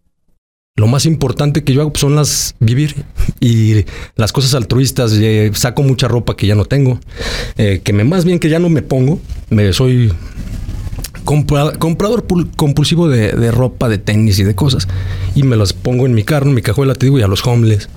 Lo 0.77 0.87
más 0.87 1.07
importante 1.07 1.65
que 1.65 1.73
yo 1.73 1.81
hago 1.81 1.93
son 1.95 2.17
las 2.17 2.55
vivir 2.61 3.05
y 3.41 3.87
las 4.15 4.33
cosas 4.33 4.55
altruistas. 4.55 5.13
Eh, 5.15 5.51
saco 5.55 5.83
mucha 5.83 6.07
ropa 6.07 6.37
que 6.37 6.47
ya 6.47 6.55
no 6.55 6.67
tengo, 6.67 7.01
eh, 7.57 7.81
que 7.83 7.95
me 7.95 8.05
más 8.05 8.27
bien 8.27 8.39
que 8.39 8.51
ya 8.51 8.59
no 8.59 8.69
me 8.69 8.83
pongo. 8.83 9.19
Me 9.49 9.73
soy 9.73 10.13
compra, 11.25 11.73
comprador 11.79 12.27
compulsivo 12.57 13.09
de, 13.09 13.33
de, 13.33 13.51
ropa, 13.51 13.89
de 13.89 13.97
tenis 13.97 14.39
y 14.39 14.45
de 14.45 14.55
cosas. 14.55 14.87
Y 15.35 15.45
me 15.45 15.57
las 15.57 15.73
pongo 15.73 16.05
en 16.05 16.13
mi 16.13 16.25
carro, 16.25 16.49
en 16.49 16.55
mi 16.55 16.61
cajuela, 16.63 16.95
te 16.95 17.07
digo, 17.07 17.19
y 17.19 17.23
a 17.23 17.29
los 17.29 17.47
homeless 17.47 17.89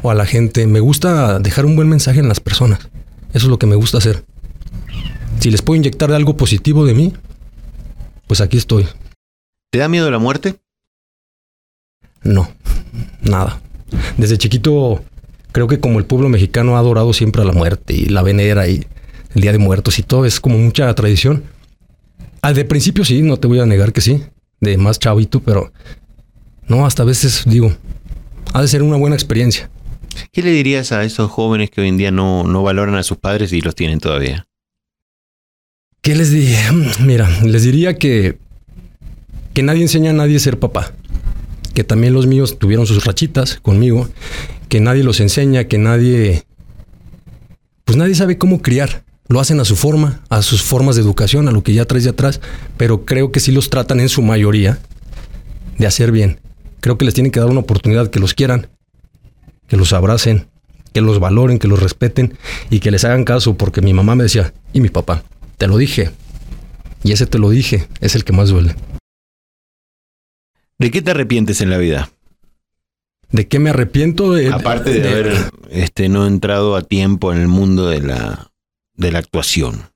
o 0.00 0.10
a 0.10 0.14
la 0.14 0.24
gente. 0.24 0.66
Me 0.66 0.80
gusta 0.80 1.38
dejar 1.40 1.66
un 1.66 1.76
buen 1.76 1.88
mensaje 1.88 2.20
en 2.20 2.28
las 2.28 2.40
personas. 2.40 2.88
Eso 3.34 3.46
es 3.46 3.50
lo 3.50 3.58
que 3.58 3.66
me 3.66 3.76
gusta 3.76 3.98
hacer. 3.98 4.24
Si 5.40 5.50
les 5.50 5.60
puedo 5.60 5.76
inyectar 5.76 6.10
algo 6.10 6.38
positivo 6.38 6.86
de 6.86 6.94
mí, 6.94 7.12
pues 8.26 8.40
aquí 8.40 8.56
estoy. 8.56 8.86
¿Te 9.70 9.78
da 9.78 9.88
miedo 9.88 10.10
la 10.10 10.18
muerte? 10.18 10.56
No, 12.24 12.48
nada. 13.22 13.60
Desde 14.16 14.38
chiquito 14.38 15.02
creo 15.52 15.68
que 15.68 15.78
como 15.78 15.98
el 15.98 16.06
pueblo 16.06 16.28
mexicano 16.28 16.76
ha 16.76 16.80
adorado 16.80 17.12
siempre 17.12 17.42
a 17.42 17.44
la 17.44 17.52
muerte 17.52 17.94
y 17.94 18.06
la 18.06 18.22
venera 18.22 18.66
y 18.66 18.86
el 19.34 19.42
Día 19.42 19.52
de 19.52 19.58
Muertos 19.58 19.98
y 19.98 20.02
todo, 20.02 20.24
es 20.24 20.40
como 20.40 20.58
mucha 20.58 20.92
tradición. 20.94 21.44
Ah, 22.42 22.52
de 22.52 22.64
principio 22.64 23.04
sí, 23.04 23.22
no 23.22 23.36
te 23.36 23.46
voy 23.46 23.60
a 23.60 23.66
negar 23.66 23.92
que 23.92 24.00
sí, 24.00 24.22
de 24.60 24.76
más 24.76 24.98
chavito, 24.98 25.40
pero 25.40 25.72
no, 26.66 26.86
hasta 26.86 27.02
a 27.02 27.06
veces 27.06 27.44
digo, 27.46 27.72
ha 28.52 28.62
de 28.62 28.68
ser 28.68 28.82
una 28.82 28.96
buena 28.96 29.16
experiencia. 29.16 29.70
¿Qué 30.32 30.42
le 30.42 30.50
dirías 30.50 30.92
a 30.92 31.04
esos 31.04 31.30
jóvenes 31.30 31.70
que 31.70 31.80
hoy 31.80 31.88
en 31.88 31.96
día 31.96 32.10
no, 32.10 32.44
no 32.44 32.62
valoran 32.62 32.94
a 32.96 33.02
sus 33.02 33.18
padres 33.18 33.52
y 33.52 33.60
los 33.60 33.74
tienen 33.74 33.98
todavía? 33.98 34.46
¿Qué 36.00 36.14
les 36.14 36.30
diría? 36.30 36.72
Mira, 37.00 37.28
les 37.42 37.62
diría 37.62 37.94
que, 37.94 38.38
que 39.52 39.62
nadie 39.62 39.82
enseña 39.82 40.10
a 40.10 40.14
nadie 40.14 40.36
a 40.36 40.40
ser 40.40 40.58
papá. 40.58 40.92
Que 41.74 41.84
también 41.84 42.14
los 42.14 42.26
míos 42.26 42.58
tuvieron 42.58 42.86
sus 42.86 43.04
rachitas 43.04 43.58
conmigo. 43.60 44.08
Que 44.68 44.80
nadie 44.80 45.04
los 45.04 45.20
enseña, 45.20 45.64
que 45.64 45.78
nadie... 45.78 46.44
Pues 47.84 47.98
nadie 47.98 48.14
sabe 48.14 48.38
cómo 48.38 48.62
criar. 48.62 49.04
Lo 49.28 49.40
hacen 49.40 49.58
a 49.60 49.64
su 49.64 49.76
forma, 49.76 50.22
a 50.28 50.42
sus 50.42 50.62
formas 50.62 50.96
de 50.96 51.02
educación, 51.02 51.48
a 51.48 51.50
lo 51.52 51.62
que 51.62 51.74
ya 51.74 51.84
traes 51.84 52.04
de 52.04 52.10
atrás. 52.10 52.40
Pero 52.76 53.04
creo 53.04 53.32
que 53.32 53.40
sí 53.40 53.52
los 53.52 53.70
tratan 53.70 54.00
en 54.00 54.08
su 54.08 54.22
mayoría 54.22 54.78
de 55.78 55.86
hacer 55.86 56.12
bien. 56.12 56.40
Creo 56.80 56.96
que 56.98 57.04
les 57.04 57.14
tienen 57.14 57.32
que 57.32 57.40
dar 57.40 57.48
una 57.48 57.60
oportunidad, 57.60 58.08
que 58.08 58.20
los 58.20 58.34
quieran, 58.34 58.68
que 59.66 59.76
los 59.76 59.92
abracen, 59.92 60.46
que 60.92 61.00
los 61.00 61.18
valoren, 61.18 61.58
que 61.58 61.68
los 61.68 61.82
respeten 61.82 62.38
y 62.70 62.80
que 62.80 62.90
les 62.90 63.04
hagan 63.04 63.24
caso. 63.24 63.56
Porque 63.56 63.80
mi 63.80 63.92
mamá 63.92 64.14
me 64.14 64.24
decía, 64.24 64.52
y 64.72 64.80
mi 64.80 64.90
papá, 64.90 65.24
te 65.58 65.66
lo 65.66 65.76
dije. 65.76 66.10
Y 67.02 67.12
ese 67.12 67.26
te 67.26 67.38
lo 67.38 67.50
dije, 67.50 67.88
es 68.00 68.14
el 68.14 68.24
que 68.24 68.32
más 68.32 68.50
duele. 68.50 68.76
¿De 70.78 70.90
qué 70.90 71.02
te 71.02 71.12
arrepientes 71.12 71.60
en 71.60 71.70
la 71.70 71.78
vida? 71.78 72.10
¿De 73.30 73.48
qué 73.48 73.58
me 73.58 73.70
arrepiento? 73.70 74.32
De, 74.32 74.52
Aparte 74.52 74.92
de, 74.92 75.00
de, 75.00 75.08
haber 75.08 75.50
este, 75.70 76.08
no 76.08 76.26
entrado 76.26 76.76
a 76.76 76.82
tiempo 76.82 77.32
en 77.32 77.40
el 77.40 77.48
mundo 77.48 77.88
de 77.88 78.00
la, 78.00 78.50
de 78.94 79.12
la 79.12 79.18
actuación. 79.18 79.90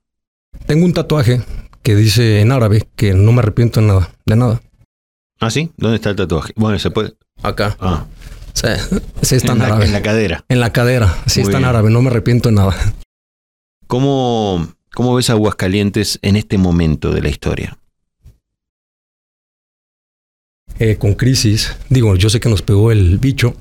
Tengo 0.65 0.85
un 0.85 0.93
tatuaje 0.93 1.41
que 1.83 1.95
dice 1.95 2.41
en 2.41 2.51
árabe 2.51 2.87
que 2.95 3.13
no 3.13 3.31
me 3.31 3.39
arrepiento 3.39 3.81
de 3.81 3.87
nada, 3.87 4.11
de 4.25 4.35
nada. 4.35 4.61
¿Ah, 5.39 5.49
sí? 5.49 5.71
¿Dónde 5.77 5.95
está 5.95 6.09
el 6.09 6.15
tatuaje? 6.17 6.53
Bueno, 6.55 6.77
se 6.79 6.91
puede. 6.91 7.13
Acá. 7.41 7.77
Ah. 7.79 8.05
Sí, 8.53 8.67
sí 9.21 9.35
está 9.35 9.53
en, 9.53 9.57
en, 9.57 9.59
la, 9.59 9.65
árabe. 9.67 9.85
en 9.85 9.91
la 9.93 10.01
cadera. 10.01 10.45
En 10.49 10.59
la 10.59 10.73
cadera, 10.73 11.15
sí 11.27 11.39
Muy 11.39 11.47
está 11.47 11.59
bien. 11.59 11.63
en 11.63 11.69
árabe, 11.69 11.89
no 11.91 12.01
me 12.01 12.09
arrepiento 12.09 12.49
de 12.49 12.55
nada. 12.55 12.75
¿Cómo, 13.87 14.67
¿Cómo 14.93 15.15
ves 15.15 15.29
a 15.29 15.33
Aguascalientes 15.33 16.19
en 16.21 16.35
este 16.35 16.57
momento 16.57 17.11
de 17.11 17.21
la 17.21 17.29
historia? 17.29 17.78
Eh, 20.79 20.95
con 20.95 21.13
crisis, 21.13 21.75
digo, 21.89 22.15
yo 22.15 22.29
sé 22.29 22.39
que 22.39 22.47
nos 22.47 22.61
pegó 22.61 22.93
el 22.93 23.17
bicho, 23.17 23.53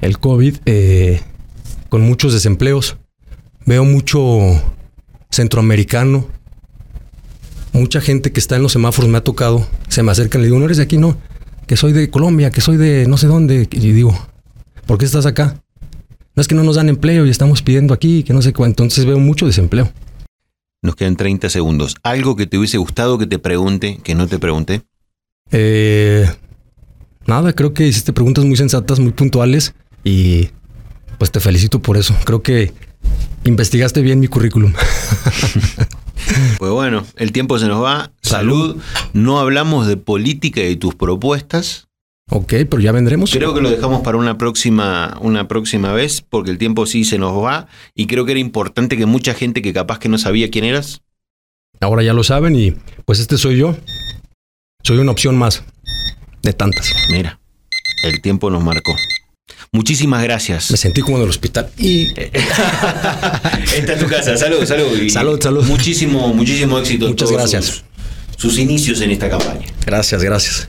el 0.00 0.18
COVID, 0.18 0.58
eh, 0.64 1.20
con 1.88 2.02
muchos 2.02 2.32
desempleos. 2.32 2.98
Veo 3.66 3.84
mucho 3.84 4.40
centroamericano, 5.30 6.28
mucha 7.72 8.00
gente 8.00 8.30
que 8.30 8.38
está 8.38 8.54
en 8.54 8.62
los 8.62 8.70
semáforos 8.70 9.10
me 9.10 9.18
ha 9.18 9.24
tocado, 9.24 9.66
se 9.88 10.04
me 10.04 10.12
acercan, 10.12 10.40
le 10.40 10.46
digo, 10.46 10.58
no 10.60 10.66
eres 10.66 10.76
de 10.76 10.84
aquí, 10.84 10.98
no, 10.98 11.16
que 11.66 11.76
soy 11.76 11.92
de 11.92 12.10
Colombia, 12.10 12.50
que 12.52 12.60
soy 12.60 12.76
de 12.76 13.06
no 13.08 13.16
sé 13.16 13.26
dónde, 13.26 13.68
y 13.68 13.92
digo, 13.92 14.16
¿por 14.86 14.98
qué 14.98 15.06
estás 15.06 15.26
acá? 15.26 15.60
No 16.36 16.40
es 16.40 16.46
que 16.46 16.54
no 16.54 16.62
nos 16.62 16.76
dan 16.76 16.88
empleo 16.88 17.26
y 17.26 17.30
estamos 17.30 17.60
pidiendo 17.62 17.92
aquí, 17.92 18.22
que 18.22 18.32
no 18.32 18.40
sé 18.40 18.52
cuánto, 18.52 18.84
entonces 18.84 19.04
veo 19.04 19.18
mucho 19.18 19.46
desempleo. 19.46 19.92
Nos 20.80 20.94
quedan 20.94 21.16
30 21.16 21.50
segundos. 21.50 21.96
¿Algo 22.04 22.36
que 22.36 22.46
te 22.46 22.56
hubiese 22.56 22.78
gustado 22.78 23.18
que 23.18 23.26
te 23.26 23.38
pregunte, 23.38 23.98
que 24.02 24.14
no 24.14 24.28
te 24.28 24.38
pregunté? 24.38 24.82
Eh, 25.52 26.28
nada, 27.26 27.52
creo 27.52 27.74
que 27.74 27.86
hiciste 27.86 28.12
preguntas 28.12 28.44
muy 28.44 28.56
sensatas, 28.56 29.00
muy 29.00 29.12
puntuales 29.12 29.74
y 30.04 30.50
pues 31.18 31.30
te 31.30 31.40
felicito 31.40 31.80
por 31.80 31.96
eso. 31.96 32.14
Creo 32.24 32.42
que 32.42 32.72
investigaste 33.44 34.00
bien 34.02 34.20
mi 34.20 34.28
currículum. 34.28 34.72
Pues 36.58 36.70
bueno, 36.70 37.04
el 37.16 37.32
tiempo 37.32 37.58
se 37.58 37.66
nos 37.66 37.82
va. 37.82 38.12
Salud. 38.22 38.76
No 39.12 39.40
hablamos 39.40 39.86
de 39.86 39.96
política 39.96 40.62
y 40.62 40.76
tus 40.76 40.94
propuestas. 40.94 41.88
Ok, 42.30 42.52
pero 42.70 42.78
ya 42.78 42.92
vendremos. 42.92 43.32
Creo 43.32 43.54
que 43.54 43.60
lo 43.60 43.70
dejamos 43.70 44.02
para 44.02 44.16
una 44.16 44.38
próxima, 44.38 45.18
una 45.20 45.48
próxima 45.48 45.92
vez, 45.92 46.20
porque 46.20 46.50
el 46.50 46.58
tiempo 46.58 46.86
sí 46.86 47.04
se 47.04 47.18
nos 47.18 47.32
va. 47.42 47.66
Y 47.94 48.06
creo 48.06 48.24
que 48.24 48.32
era 48.32 48.40
importante 48.40 48.96
que 48.96 49.06
mucha 49.06 49.34
gente 49.34 49.62
que 49.62 49.72
capaz 49.72 49.98
que 49.98 50.08
no 50.08 50.18
sabía 50.18 50.50
quién 50.50 50.64
eras. 50.64 51.02
Ahora 51.80 52.02
ya 52.02 52.12
lo 52.12 52.22
saben 52.22 52.54
y 52.54 52.72
pues 53.04 53.18
este 53.18 53.36
soy 53.36 53.56
yo. 53.56 53.74
Soy 54.82 54.98
una 54.98 55.12
opción 55.12 55.36
más 55.36 55.62
de 56.42 56.52
tantas. 56.52 56.92
Mira, 57.10 57.38
el 58.02 58.20
tiempo 58.22 58.50
nos 58.50 58.62
marcó. 58.62 58.94
Muchísimas 59.72 60.22
gracias. 60.24 60.70
Me 60.70 60.76
sentí 60.76 61.00
como 61.00 61.18
en 61.18 61.24
el 61.24 61.28
hospital. 61.28 61.70
Y 61.78 62.08
Esta 62.18 63.92
es 63.92 63.98
tu 64.00 64.06
casa. 64.08 64.36
Salud, 64.36 64.64
salud. 64.66 64.98
Y 65.00 65.10
Salud, 65.10 65.40
salud. 65.40 65.64
Muchísimo, 65.64 66.32
muchísimo 66.34 66.78
éxito. 66.78 67.04
en 67.06 67.12
Muchas 67.12 67.30
gracias. 67.30 67.64
Sus, 67.66 67.84
sus 68.36 68.58
inicios 68.58 69.00
en 69.00 69.10
esta 69.12 69.28
campaña. 69.30 69.66
gracias, 69.86 70.22
gracias. 70.24 70.68